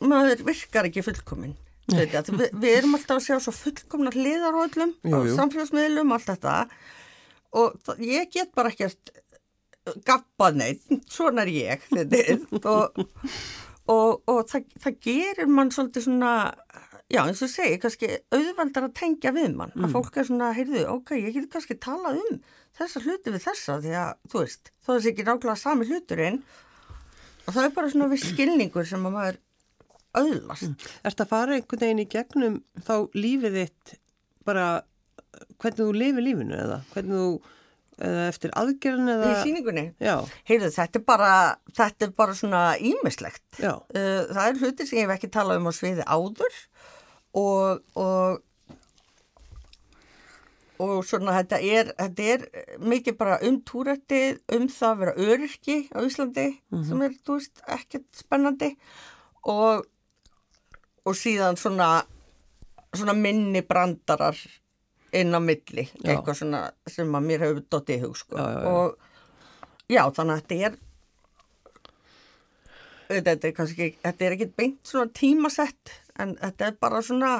maður 0.00 0.46
virkar 0.48 0.88
ekki 0.88 1.04
fullkomin 1.04 1.56
Þetta, 1.90 2.22
við, 2.38 2.52
við 2.62 2.76
erum 2.78 2.96
alltaf 2.98 3.18
að 3.18 3.24
sjá 3.26 3.36
svo 3.44 3.54
fullkomna 3.56 4.12
hliðar 4.14 4.56
á 4.56 4.60
öllum, 4.66 4.92
Jú, 5.02 5.14
á 5.14 5.18
jú. 5.26 5.34
samfélagsmiðlum, 5.38 6.14
allt 6.16 6.28
þetta. 6.30 6.54
Og 7.60 7.96
ég 8.04 8.30
get 8.34 8.52
bara 8.54 8.70
ekkert 8.70 9.10
gappað 10.06 10.60
neitt, 10.60 10.86
svona 11.14 11.42
er 11.46 11.50
ég 11.54 11.86
og, 12.60 13.00
og, 13.90 14.20
og 14.30 14.40
það, 14.50 14.68
það 14.84 14.98
gerir 15.06 15.50
mann 15.50 15.72
svolítið 15.74 16.06
svona, 16.06 16.32
já 17.10 17.22
eins 17.24 17.42
og 17.42 17.50
segi, 17.50 17.80
kannski 17.82 18.10
auðveldar 18.30 18.86
að 18.86 18.96
tengja 19.00 19.32
við 19.34 19.56
mann, 19.58 19.72
að 19.80 19.96
fólk 19.96 20.20
er 20.20 20.28
svona, 20.28 20.52
heyrðu, 20.54 20.84
ok, 20.94 21.14
ég 21.18 21.34
get 21.38 21.50
kannski 21.56 21.78
talað 21.82 22.20
um 22.22 22.40
þessa 22.78 23.02
hluti 23.02 23.34
við 23.34 23.46
þessa, 23.48 23.78
því 23.82 23.94
að, 23.98 24.10
þú 24.30 24.44
veist, 24.44 24.70
þó 24.84 24.90
þessi 24.92 25.10
ekki 25.14 25.26
nákvæmlega 25.26 25.58
sami 25.64 25.88
hluturinn, 25.90 26.42
og 27.46 27.54
það 27.56 27.64
er 27.66 27.74
bara 27.80 27.90
svona 27.96 28.10
viss 28.12 28.28
skilningur 28.30 28.86
sem 28.86 29.08
að 29.08 29.16
maður 29.16 29.40
auðlast. 30.18 30.86
Ertu 31.06 31.24
að 31.24 31.30
fara 31.30 31.54
einhvern 31.58 31.80
veginn 31.84 32.02
í 32.04 32.08
gegnum 32.10 32.58
þá 32.86 32.94
lífið 33.14 33.56
þitt 33.60 33.94
bara 34.48 34.66
hvernig 35.60 35.78
þú 35.84 35.88
lifir 35.94 36.24
lífinu 36.26 36.56
eða 36.58 36.80
hvernig 36.94 37.20
þú 37.20 37.56
eða 38.00 38.22
eftir 38.30 38.52
aðgerðin 38.56 39.10
eða 39.12 39.30
Í 39.30 39.40
síningunni, 39.44 39.82
Já, 40.00 40.14
heyrðu, 40.48 40.70
þetta 40.72 40.96
er 40.98 41.02
bara, 41.04 41.32
þetta 41.76 42.06
er 42.06 42.12
bara 42.16 42.34
svona 42.38 42.62
ímislegt. 42.80 43.44
já, 43.60 43.74
Uh, 43.92 44.22
það 44.32 44.44
er 44.46 44.60
hlutir 44.62 44.88
sem 44.88 44.98
ég 45.02 45.04
hef 45.06 45.16
ekki 45.18 45.28
talað 45.34 45.60
um 45.60 45.68
á 45.68 45.72
sviði 45.76 46.06
áður 46.08 46.56
og, 47.36 47.82
og, 48.00 48.40
og 50.80 51.04
svona 51.04 51.34
þetta 51.36 51.58
er, 51.60 51.90
þetta 51.98 52.28
er 52.34 52.46
mikið 52.88 53.18
bara 53.20 53.36
um 53.46 53.58
túrættið, 53.68 54.40
um 54.56 54.64
það 54.72 54.90
að 54.94 55.00
vera 55.04 55.14
öryrki 55.28 55.76
á 55.92 55.98
Íslandi 56.08 56.46
sem 56.88 57.04
er, 57.04 57.16
þú 57.20 57.36
veist, 57.36 57.60
ekkert 57.76 58.08
spennandi 58.24 58.70
og, 59.44 59.84
og 61.06 61.16
síðan 61.16 61.58
svona, 61.60 61.90
svona 62.94 63.14
minni 63.16 63.62
brandarar 63.66 64.38
inn 65.16 65.34
á 65.34 65.40
milli, 65.42 65.86
Já. 66.00 66.12
eitthvað 66.12 66.38
svona 66.42 66.60
sem 66.86 67.16
að 67.16 67.26
mér 67.26 67.46
hefur 67.46 67.64
dottið 67.72 67.96
í 67.96 68.02
hug, 68.04 68.18
sko. 68.18 68.38
Já, 68.38 68.46
já. 68.54 68.60
Og 68.70 69.90
já, 69.90 70.02
þannig 70.14 70.36
að 70.36 70.42
þetta 70.44 70.68
er 70.68 70.78
þetta 73.10 73.48
er 73.48 73.54
kannski, 73.56 73.88
þetta 74.04 74.26
er 74.26 74.36
ekki 74.36 74.50
beint 74.58 74.86
svona 74.86 75.10
tímasett, 75.16 75.96
en 76.20 76.36
þetta 76.38 76.68
er 76.68 76.76
bara 76.82 77.00
svona, 77.02 77.32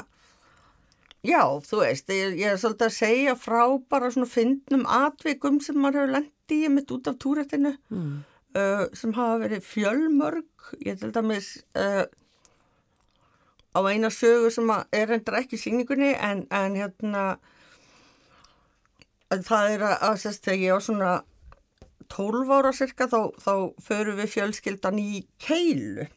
já, 1.26 1.42
þú 1.66 1.82
veist, 1.84 2.10
ég, 2.10 2.38
ég 2.40 2.54
er 2.54 2.60
svolítið 2.60 2.88
að 2.88 2.96
segja 2.96 3.36
frá 3.38 3.62
bara 3.92 4.10
svona 4.10 4.30
fyndnum 4.30 4.86
atvikum 4.90 5.60
sem 5.62 5.78
maður 5.78 6.02
hefur 6.02 6.14
lendi 6.18 6.60
í 6.66 6.72
mitt 6.72 6.90
út 6.94 7.10
af 7.10 7.20
túrættinu, 7.22 7.76
mm. 7.92 8.16
uh, 8.58 8.86
sem 8.98 9.14
hafa 9.14 9.38
verið 9.44 9.68
fjölmörg, 9.68 10.72
ég 10.86 10.98
til 10.98 11.12
dæmis 11.14 11.52
uh, 11.78 12.02
á 13.76 13.80
eina 13.86 14.10
sögu 14.10 14.50
sem 14.54 14.70
að 14.74 14.86
er 14.98 15.12
endur 15.16 15.36
ekki 15.40 15.58
í 15.58 15.62
sýningunni, 15.62 16.12
en, 16.18 16.44
en 16.50 16.74
hérna, 16.78 17.24
það 19.30 19.74
er 19.76 19.84
að, 19.86 19.96
að 20.08 20.16
sérst, 20.24 20.44
þegar 20.46 20.62
ég 20.64 20.74
á 20.74 20.78
svona 20.86 21.12
12 22.10 22.50
ára 22.56 22.72
cirka 22.74 23.06
þá, 23.10 23.18
þá 23.38 23.52
förum 23.86 24.18
við 24.18 24.32
fjölskyldan 24.34 24.98
í 24.98 25.20
keilu. 25.42 26.08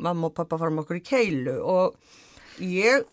Mamma 0.00 0.28
og 0.30 0.34
pappa 0.36 0.58
farum 0.60 0.80
okkur 0.82 0.98
í 1.00 1.04
keilu 1.04 1.56
og 1.60 1.96
ég 2.64 3.06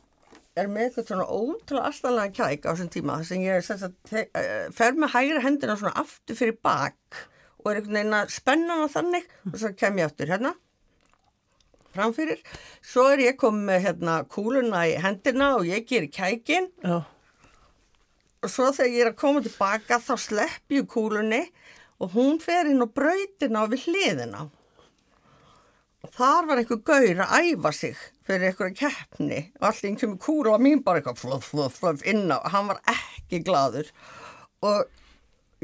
er 0.57 0.69
með 0.71 0.87
eitthvað 0.89 1.09
svona 1.11 1.25
ótrúlega 1.29 1.89
aðstæðlega 1.91 2.35
kæk 2.37 2.63
á 2.67 2.71
þessum 2.73 2.91
tíma 2.93 3.17
þar 3.19 3.27
sem 3.29 3.41
ég 3.45 3.65
sagt, 3.67 3.97
te- 4.09 4.29
eh, 4.39 4.69
fer 4.75 4.95
með 4.97 5.11
hægri 5.13 5.41
hendina 5.43 5.75
svona 5.77 5.93
aftur 6.01 6.39
fyrir 6.39 6.55
bak 6.65 7.19
og 7.61 7.67
er 7.71 7.79
einhvern 7.81 7.99
veginn 7.99 8.15
að 8.17 8.31
spenna 8.33 8.77
hana 8.79 8.87
þannig 8.95 9.27
og 9.51 9.59
svo 9.61 9.71
kem 9.77 9.99
ég 10.01 10.09
aftur 10.09 10.31
hérna 10.31 10.53
framfyrir. 11.97 12.41
Svo 12.85 13.09
er 13.11 13.25
ég 13.25 13.39
komið 13.41 13.69
með 13.71 13.85
hérna 13.89 14.17
kúluna 14.31 14.85
í 14.87 14.97
hendina 15.03 15.53
og 15.57 15.67
ég 15.67 15.87
gerir 15.89 16.11
kækin 16.13 16.69
já, 16.85 17.01
og 18.43 18.53
svo 18.53 18.69
þegar 18.75 18.93
ég 18.93 19.03
er 19.03 19.11
að 19.11 19.19
koma 19.21 19.41
tilbaka 19.43 19.99
þá 20.03 20.13
slepp 20.21 20.75
ég 20.75 20.85
kúlunni 20.91 21.41
og 21.97 22.13
hún 22.13 22.37
fer 22.41 22.69
inn 22.69 22.83
á 22.83 22.87
brautina 22.87 23.65
og 23.65 23.73
við 23.73 23.87
hliðina. 23.87 24.45
Og 26.05 26.13
þar 26.13 26.45
var 26.47 26.61
einhver 26.61 26.83
gaur 26.85 27.23
að 27.25 27.49
æfa 27.49 27.71
sig 27.73 27.97
fyrir 28.27 28.51
einhverja 28.51 28.77
keppni 28.83 29.39
og 29.57 29.65
allir 29.71 29.89
einhverjum 29.89 30.19
kúla 30.21 30.53
og 30.53 30.63
mín 30.63 30.83
bara 30.85 31.01
eitthvað 31.01 31.23
fluff, 31.23 31.49
fluff, 31.49 31.79
fluff 31.81 32.05
inn 32.07 32.29
á. 32.29 32.37
Hann 32.53 32.69
var 32.69 32.79
ekki 32.93 33.41
gladur 33.47 33.89
og 34.65 34.85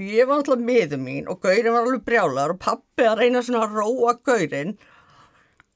ég 0.02 0.26
var 0.26 0.42
alltaf 0.42 0.60
miður 0.60 1.02
mín 1.04 1.30
og 1.30 1.44
gaurin 1.46 1.76
var 1.76 1.86
alveg 1.86 2.06
brjálar 2.08 2.56
og 2.56 2.62
pappi 2.64 3.06
að 3.06 3.22
reyna 3.22 3.46
svona 3.46 3.68
að 3.68 3.78
róa 3.78 4.18
gaurin 4.26 4.74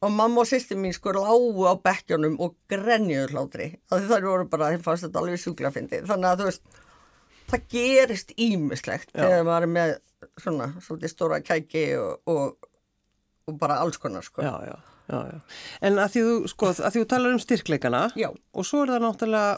og 0.05 0.11
mamma 0.13 0.43
og 0.43 0.49
sýsti 0.49 0.77
mín 0.77 0.93
sko 0.95 1.13
lágu 1.15 1.65
á 1.65 1.73
bekkjónum 1.81 2.35
og 2.43 2.57
grenjuðu 2.69 3.31
hlátri 3.33 3.69
það 3.89 4.27
voru 4.27 4.49
bara, 4.51 4.73
þeim 4.75 4.83
fannst 4.85 5.07
þetta 5.07 5.23
alveg 5.23 5.41
sjúkla 5.41 5.71
fyndi 5.73 6.03
þannig 6.05 6.29
að 6.29 6.43
þú 6.43 6.49
veist, 6.49 6.83
það 7.53 7.65
gerist 7.73 8.35
ímislegt 8.37 9.15
þegar 9.15 9.47
maður 9.47 9.67
er 9.69 9.73
með 9.77 9.95
svona, 10.41 10.69
svolítið 10.85 11.13
stóra 11.13 11.41
kæki 11.45 11.87
og, 12.01 12.21
og, 12.29 12.69
og 13.47 13.57
bara 13.57 13.79
alls 13.81 13.97
konar 14.01 14.25
sko 14.25 14.45
já, 14.45 14.53
já 14.69 14.77
Já, 15.07 15.21
já. 15.23 15.39
En 15.87 15.99
að 16.03 16.09
því 16.11 16.21
þú, 16.25 16.31
sko, 16.51 16.69
að 16.83 16.91
því 16.91 17.01
þú 17.01 17.09
talar 17.13 17.31
um 17.31 17.39
styrkleikana 17.39 17.99
Já. 18.19 18.27
og 18.27 18.65
svo 18.67 18.81
er 18.83 18.89
það 18.91 19.03
náttúrulega 19.05 19.53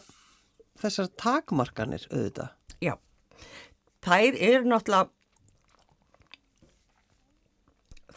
þessar 0.80 1.08
takmarkanir 1.18 2.04
auðvitað. 2.12 2.52
Já, 2.86 2.94
þær 4.06 4.38
eru 4.38 4.70
náttúrulega 4.70 5.10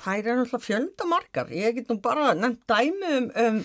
þær 0.03 0.19
eru 0.19 0.43
náttúrulega 0.43 0.67
fjöldamarkar 0.67 1.55
ég 1.55 1.79
get 1.79 1.91
nú 1.91 1.99
bara 2.03 2.33
nefnt 2.35 2.63
dæmi 2.71 3.11
um 3.19 3.31
um, 3.45 3.59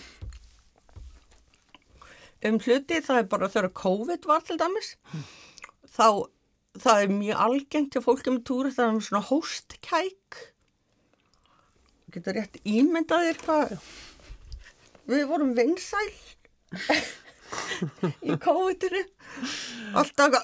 um 2.46 2.60
hluti, 2.62 3.02
það 3.02 3.22
er 3.24 3.30
bara 3.32 3.50
þegar 3.52 3.74
COVID 3.82 4.28
var 4.30 4.44
til 4.46 4.60
dæmis. 4.62 4.94
Þá 5.98 6.30
það 6.78 7.04
er 7.04 7.14
mjög 7.16 7.44
algengt 7.48 7.94
til 7.96 8.04
fólki 8.06 8.34
með 8.34 8.44
túri 8.50 8.74
það 8.76 8.92
er 8.92 9.06
svona 9.08 9.24
hóstkæk. 9.32 10.42
Getur 12.14 12.38
rétt 12.38 12.60
ímyndað 12.64 13.28
þér 13.28 13.42
hvað 13.46 13.78
við 15.08 15.24
vorum 15.30 15.56
vinsæl 15.58 16.10
í 18.28 18.38
COVID-inu. 18.44 19.04
Alltaf 19.98 20.38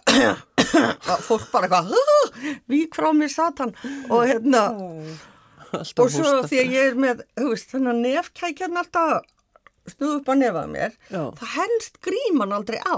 fólk 1.27 1.45
bara 1.53 1.69
eitthvað 1.69 2.57
vík 2.71 2.97
frá 2.97 3.11
mér 3.13 3.31
satan 3.31 3.75
og 4.09 4.25
hérna 4.25 4.63
Alltaf 5.73 6.03
og 6.03 6.13
svo 6.13 6.31
því 6.45 6.61
að 6.61 6.73
ég 6.77 6.91
er 6.91 6.97
með 6.99 7.23
þú 7.39 7.49
veist, 7.49 7.75
að 7.77 8.01
nefkækjan 8.03 8.81
alltaf 8.83 9.29
stuð 9.89 10.19
upp 10.19 10.31
að 10.31 10.41
nefað 10.43 10.71
mér 10.71 10.95
Já. 11.11 11.23
það 11.39 11.53
helst 11.57 11.99
gríman 12.05 12.55
aldrei 12.55 12.79
á 12.79 12.97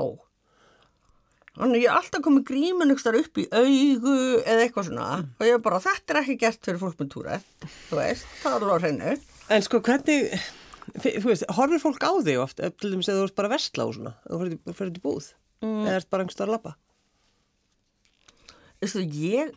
þannig 1.55 1.77
að 1.77 1.81
ég 1.81 1.87
er 1.89 1.99
alltaf 1.99 2.25
komið 2.25 2.45
gríman 2.49 2.93
ykkur 2.93 3.19
upp 3.21 3.39
í 3.41 3.45
augu 3.49 4.17
eða 4.43 4.65
eitthvað 4.65 4.89
svona 4.89 5.07
og 5.23 5.47
ég 5.47 5.55
er 5.55 5.63
bara, 5.65 5.81
þetta 5.83 6.13
er 6.13 6.21
ekki 6.21 6.37
gert 6.43 6.67
fyrir 6.67 6.81
fólk 6.81 7.01
með 7.01 7.11
túra 7.15 7.39
þú 7.87 7.99
veist, 8.01 8.29
það 8.43 8.51
er 8.51 8.67
alveg 8.67 8.75
á 8.75 8.83
hreinu 8.83 9.15
En 9.55 9.61
sko 9.61 9.77
hvernig, 9.85 10.31
þú 11.03 11.27
veist, 11.29 11.45
horfir 11.53 11.81
fólk 11.83 12.01
á 12.01 12.11
þig 12.25 12.39
oft, 12.41 12.61
ef 12.65 12.77
til 12.81 12.89
dæmis 12.95 13.09
eða 13.11 13.21
þú 13.21 13.27
ert 13.29 13.37
bara 13.37 13.49
að 13.51 13.53
versla 13.53 13.85
og 13.85 13.93
svona, 13.93 14.13
þú 14.25 14.39
fyrir, 14.79 14.93
til 14.95 15.03
búð, 15.03 15.27
mm. 15.61 15.83
eða 15.83 15.99
ert 15.99 16.09
bara 16.09 16.25
einhverstað 16.25 16.47
að 16.47 16.55
labba? 16.55 16.73
Veistu, 18.81 19.03
ég 19.21 19.53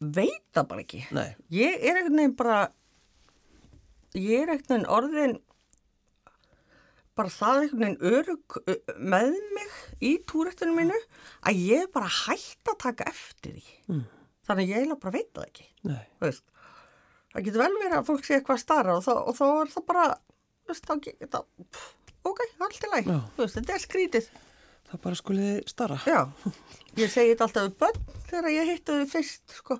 veit 0.00 0.44
það 0.56 0.68
bara 0.72 0.84
ekki. 0.84 1.04
Nei. 1.14 1.30
ég 1.52 1.84
er 1.84 2.00
einhvern 2.00 2.20
veginn 2.20 2.36
bara 2.38 2.58
ég 4.16 4.42
er 4.42 4.52
einhvern 4.54 4.68
veginn 4.72 4.90
orðin 4.96 5.36
bara 7.18 7.32
það 7.34 7.64
einhvern 7.64 7.82
veginn 7.84 8.14
örug 8.14 8.60
með 8.96 9.34
mig 9.56 9.76
í 10.00 10.14
túrættinu 10.30 10.76
mínu 10.76 10.96
að 11.44 11.60
ég 11.66 11.84
er 11.84 11.92
bara 11.92 12.08
hægt 12.24 12.72
að 12.72 12.80
taka 12.86 13.10
eftir 13.10 13.58
því. 13.58 13.76
Mm. 13.90 14.06
þannig 14.48 14.64
að 14.64 14.72
ég 14.72 14.80
eiginlega 14.80 15.04
bara 15.04 15.16
veit 15.18 15.30
það 15.36 15.50
ekki. 15.50 15.68
Það 17.30 17.46
getur 17.46 17.62
vel 17.62 17.72
verið 17.78 17.98
að 18.00 18.06
fólk 18.08 18.24
sé 18.26 18.36
eitthvað 18.38 18.62
starra 18.64 18.96
og, 18.98 19.06
og 19.06 19.36
þá 19.38 19.44
er 19.50 19.74
það 19.74 19.84
bara 19.86 20.06
veist, 20.70 20.86
þá, 20.86 20.94
þá, 21.30 21.40
pff, 21.70 22.14
ok, 22.26 22.40
allt 22.66 22.86
í 22.86 22.90
læg 22.94 23.10
þetta 23.38 23.76
er 23.76 23.84
skrítið 23.84 24.30
Það 24.90 25.02
bara 25.04 25.18
skuliði 25.18 25.56
starra. 25.70 25.96
Já, 26.08 26.20
ég 26.98 27.10
segi 27.12 27.30
þetta 27.30 27.46
alltaf 27.46 27.66
við 27.68 27.76
börn 27.78 28.00
þegar 28.30 28.48
ég 28.54 28.70
hitti 28.70 28.96
þau 28.96 29.10
fyrst, 29.12 29.54
sko, 29.60 29.76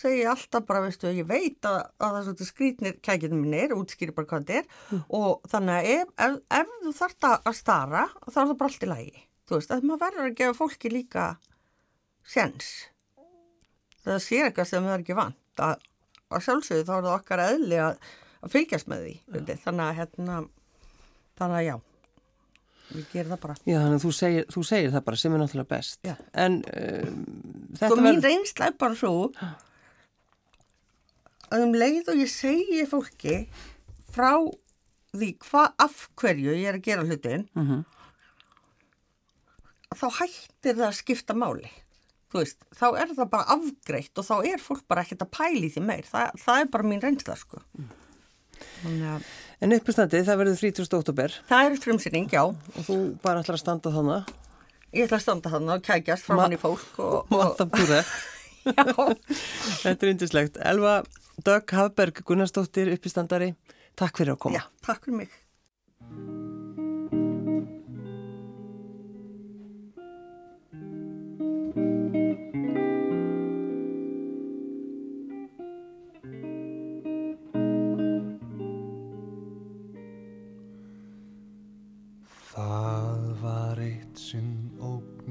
segi 0.00 0.22
ég 0.22 0.30
alltaf 0.32 0.64
bara, 0.68 0.82
veistu, 0.86 1.10
ég 1.12 1.28
veit 1.28 1.68
að, 1.68 1.76
að 2.00 2.06
það 2.06 2.18
er 2.18 2.26
svolítið 2.26 2.50
skrýtnir 2.50 2.96
kækjum 3.04 3.36
mínir, 3.36 3.74
útskýri 3.76 4.16
bara 4.16 4.30
hvað 4.30 4.48
þetta 4.48 4.62
er 4.62 5.04
og 5.20 5.44
þannig 5.52 5.76
að 5.76 5.90
ef, 5.92 6.14
ef, 6.26 6.38
ef 6.60 6.74
þú 6.86 6.94
þarft 7.00 7.28
að 7.36 7.56
stara, 7.60 8.04
þá 8.24 8.36
er 8.36 8.40
það 8.40 8.54
bara 8.62 8.72
allt 8.72 8.86
í 8.86 8.90
lagi. 8.90 9.24
Þú 9.46 9.58
veist, 9.60 9.72
að 9.76 9.86
maður 9.86 10.02
verður 10.06 10.26
að 10.30 10.38
gefa 10.40 10.58
fólki 10.58 10.90
líka 10.90 11.26
sjens. 12.26 12.70
Það 14.06 14.22
sé 14.24 14.40
eitthvað 14.42 14.70
sem 14.70 14.86
það 14.86 14.96
er 14.96 15.04
ekki 15.04 15.18
vant. 15.18 15.62
Að, 15.66 15.84
að 16.30 16.46
sjálfsögðu 16.46 16.86
þá 16.88 16.94
er 16.96 17.04
það 17.06 17.12
okkar 17.12 17.42
eðli 17.44 17.78
að, 17.82 18.00
að 18.40 18.56
fylgjast 18.56 18.90
með 18.90 19.04
því. 19.04 19.14
Ja. 19.36 19.58
Þannig 19.66 19.84
að, 19.86 19.94
hérna, 20.00 20.38
þannig 21.38 21.60
að 21.60 21.66
já, 21.68 21.76
ég 22.94 23.06
ger 23.12 23.24
það 23.26 23.40
bara. 23.42 23.54
Já, 23.66 23.78
þannig 23.82 23.98
að 23.98 24.04
þú 24.06 24.12
segir, 24.14 24.44
þú 24.54 24.62
segir 24.68 24.90
það 24.94 25.04
bara 25.08 25.16
sem 25.16 25.32
er 25.34 25.38
náttúrulega 25.42 25.68
best. 25.74 25.98
Já. 26.06 26.14
En 26.34 26.52
um, 26.62 27.24
þetta 27.74 27.88
Sko 27.90 27.96
mín 27.96 28.06
verður- 28.06 28.28
reynsla 28.28 28.66
er 28.70 28.76
bara 28.78 28.94
svo 28.94 29.32
að 31.50 31.62
um 31.66 31.74
leið 31.78 32.08
og 32.12 32.16
ég 32.22 32.30
segi 32.30 32.84
fólki 32.90 33.36
frá 34.14 34.32
því 35.16 35.28
hvað 35.46 35.74
af 35.86 36.08
hverju 36.20 36.54
ég 36.56 36.66
er 36.70 36.78
að 36.78 36.82
gera 36.86 37.04
hlutin 37.06 37.48
Mhm. 37.56 37.84
þá 39.96 40.06
hættir 40.20 40.74
það 40.76 40.88
að 40.90 40.96
skipta 40.98 41.34
máli. 41.38 41.70
Þú 42.32 42.40
veist, 42.42 42.64
þá 42.74 42.86
er 43.00 43.12
það 43.14 43.30
bara 43.30 43.44
afgreitt 43.54 44.18
og 44.18 44.24
þá 44.26 44.34
er 44.52 44.58
fólk 44.60 44.82
bara 44.90 45.02
ekkert 45.06 45.22
að 45.24 45.30
pæli 45.30 45.70
því 45.72 45.82
meir. 45.86 46.02
Þa, 46.10 46.24
það 46.36 46.60
er 46.60 46.66
bara 46.74 46.84
mín 46.90 47.00
reynsla, 47.04 47.36
sko. 47.38 47.62
Þannig 48.82 49.06
að 49.14 49.22
En 49.64 49.72
uppistandið, 49.72 50.26
það 50.28 50.40
verður 50.42 50.58
30. 50.60 50.88
oktober 50.98 51.36
það 51.48 51.68
er 51.70 51.78
frumsýning, 51.80 52.26
já. 52.32 52.42
og 52.44 52.82
þú 52.84 52.96
bara 53.24 53.40
ætlar 53.40 53.56
að 53.56 53.62
standa 53.64 53.92
þannig 53.94 54.34
Ég 54.96 55.06
ætla 55.08 55.18
að 55.18 55.24
standa 55.26 55.50
þarna 55.52 55.76
og 55.78 55.84
kækjast 55.84 56.24
frá 56.28 56.36
Ma- 56.36 56.44
hann 56.46 56.56
í 56.56 56.60
fólk 56.60 57.00
og, 57.02 57.32
alltaf 57.46 57.72
búið 57.76 57.94
já. 57.96 58.04
Þetta 59.82 59.96
er 60.06 60.12
yndislegt. 60.12 60.56
Elva 60.66 60.96
Dögg 61.46 61.74
Hafberg 61.76 62.22
Gunnarsdóttir 62.26 62.90
uppistandari, 62.96 63.52
takk 63.98 64.18
fyrir 64.22 64.34
að 64.36 64.42
koma. 64.46 64.60
já, 64.60 64.66
takk 64.88 65.04
fyrir 65.08 65.22
mig. 65.24 66.45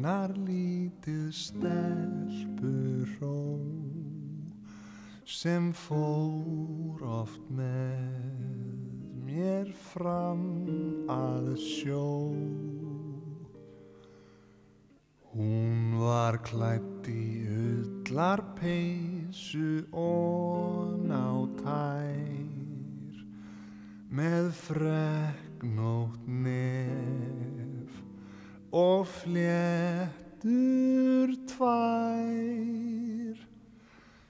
Ógnar 0.06 0.36
lítið 0.38 1.32
stelpuró 1.34 1.98
sem 5.26 5.72
fór 5.74 7.02
oft 7.02 7.42
með 7.50 7.98
mér 9.26 9.72
fram 9.90 10.44
að 11.10 11.56
sjó. 11.58 12.06
Hún 15.34 15.98
var 15.98 16.38
klætt 16.46 17.10
í 17.10 17.42
ullar 17.50 18.46
peysu 18.62 19.90
og 19.90 21.02
ná 21.10 21.50
tær 21.66 23.26
með 24.14 24.54
freknótt 24.68 26.30
nef 26.30 27.25
og 28.76 29.08
fléttur 29.08 30.52
tvær. 31.48 33.36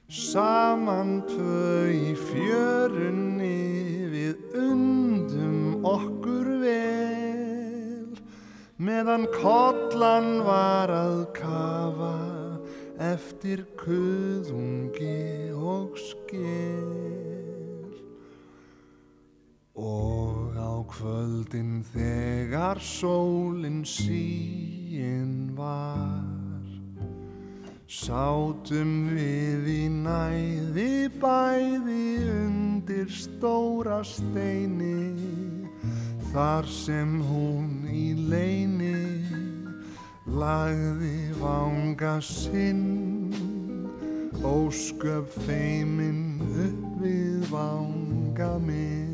Saman 0.05 1.23
tvö 1.25 1.89
í 1.89 2.13
fjörunni 2.13 4.05
við 4.13 4.35
undum 4.61 5.81
okkur 5.81 6.47
vel. 6.61 8.13
Meðan 8.77 9.25
kollan 9.33 10.45
var 10.45 10.93
að 10.93 11.25
kafa 11.41 12.13
eftir 13.01 13.65
kuðungi 13.79 15.49
og 15.55 15.97
skel 15.99 16.93
Og 19.75 20.24
kvöldin 20.91 21.83
þegar 21.93 22.79
sólin 22.81 23.83
síin 23.85 25.53
var. 25.57 26.63
Sátum 27.85 29.13
við 29.13 29.67
í 29.69 29.83
næði 29.93 30.89
bæði 31.21 32.05
undir 32.33 33.11
stóra 33.13 34.01
steini 34.03 35.05
Þar 36.35 36.65
sem 36.67 37.11
hún 37.23 37.85
í 37.87 38.09
leini 38.27 39.23
lagði 40.27 41.31
vanga 41.39 42.17
sinn. 42.19 43.31
Ósköp 44.43 45.31
feimin 45.45 46.43
upp 46.65 46.99
við 46.99 47.47
vanga 47.53 48.51
minn 48.59 49.04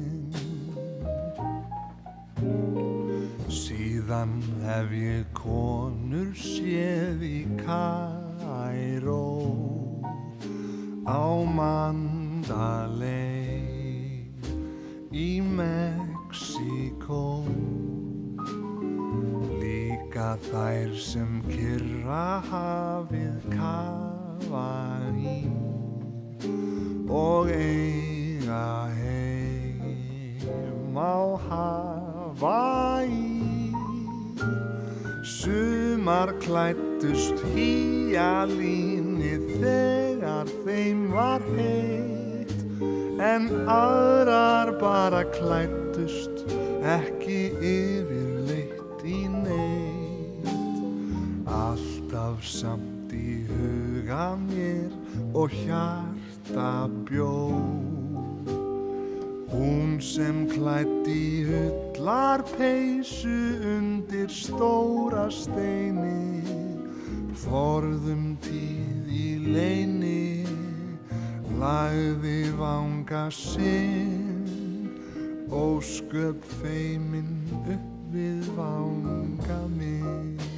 Síðan 3.51 4.39
hef 4.63 4.93
ég 4.95 5.25
konur 5.37 6.31
séð 6.33 7.21
í 7.21 7.45
Kairó 7.59 9.27
á 11.05 11.45
Mandalay 11.57 13.51
í 15.13 15.41
Mexíkó. 15.43 17.43
Líka 19.61 20.33
þær 20.49 20.97
sem 20.97 21.41
kyrra 21.49 22.41
hafið 22.49 23.49
kafa 23.53 24.69
í 25.19 25.21
og 27.11 27.51
eiga 27.51 28.87
heima 28.95 31.11
Hawaii 32.41 33.69
Sumar 35.21 36.31
klættust 36.41 37.37
hýjalíni 37.53 39.35
þegar 39.61 40.49
þeim 40.65 41.03
var 41.13 41.45
heitt 41.53 42.55
En 43.21 43.45
aðrar 43.69 44.71
bara 44.81 45.21
klættust 45.35 46.41
ekki 46.81 47.53
yfirleitt 47.61 49.05
í 49.05 49.19
neitt. 49.29 50.49
Alltaf 51.45 52.41
samt 52.41 53.13
í 53.13 53.43
huga 53.51 54.31
mér 54.47 54.89
og 55.37 55.53
hjarta 55.61 56.89
bjó. 57.05 57.37
Hún 59.53 60.01
sem 60.01 60.47
klætti 60.49 61.21
hullar 61.45 61.90
peysu 62.57 63.61
undir 63.77 64.29
stóra 64.29 65.29
steini 65.29 66.41
Forðum 67.43 68.37
tíð 68.41 69.05
í 69.13 69.37
leini 69.45 70.45
Lagði 71.61 72.49
vanga 72.57 73.29
sinn 73.29 74.89
Ósköp 75.51 76.41
feimin 76.61 77.37
upp 77.69 78.13
við 78.15 78.49
vanga 78.57 79.61
minn 79.77 80.50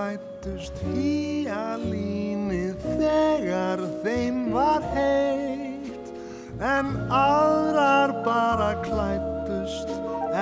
Klættust 0.00 0.78
hýjalínið 0.94 2.84
þegar 2.96 3.82
þeim 4.00 4.38
var 4.54 4.86
heitt. 4.94 6.06
En 6.64 6.88
aðrar 7.12 8.14
bara 8.24 8.70
klættust 8.80 9.92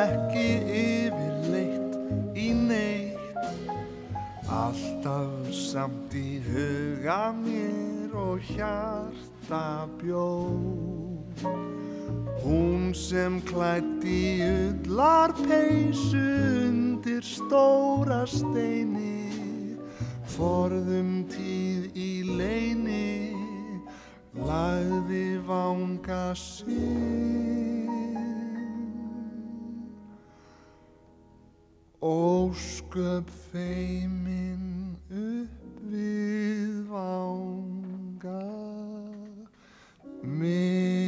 ekki 0.05 0.47
yfirleitt 0.83 2.39
í 2.39 2.53
neitt. 2.55 3.67
Alltaf 4.47 5.51
samt 5.51 6.15
í 6.15 6.39
huga 6.47 7.35
mér 7.43 8.15
og 8.15 8.39
hjarta 8.55 9.67
bjó. 9.99 10.31
Hún 12.47 12.95
sem 12.95 13.43
klætti 13.51 14.23
ullar 14.55 15.35
peysu 15.43 16.27
undir 16.71 17.27
stóra 17.27 18.23
steini 18.23 19.18
Forðum 20.39 21.25
tíð 21.27 21.97
í 21.99 22.11
leini 22.23 23.35
Lagði 24.39 25.41
vanga 25.49 26.31
sinn. 26.39 27.91
Ósköp 31.99 33.35
feimin 33.49 34.95
upp 35.11 35.83
við 35.91 36.87
vanga 36.93 38.47
minn 40.23 41.08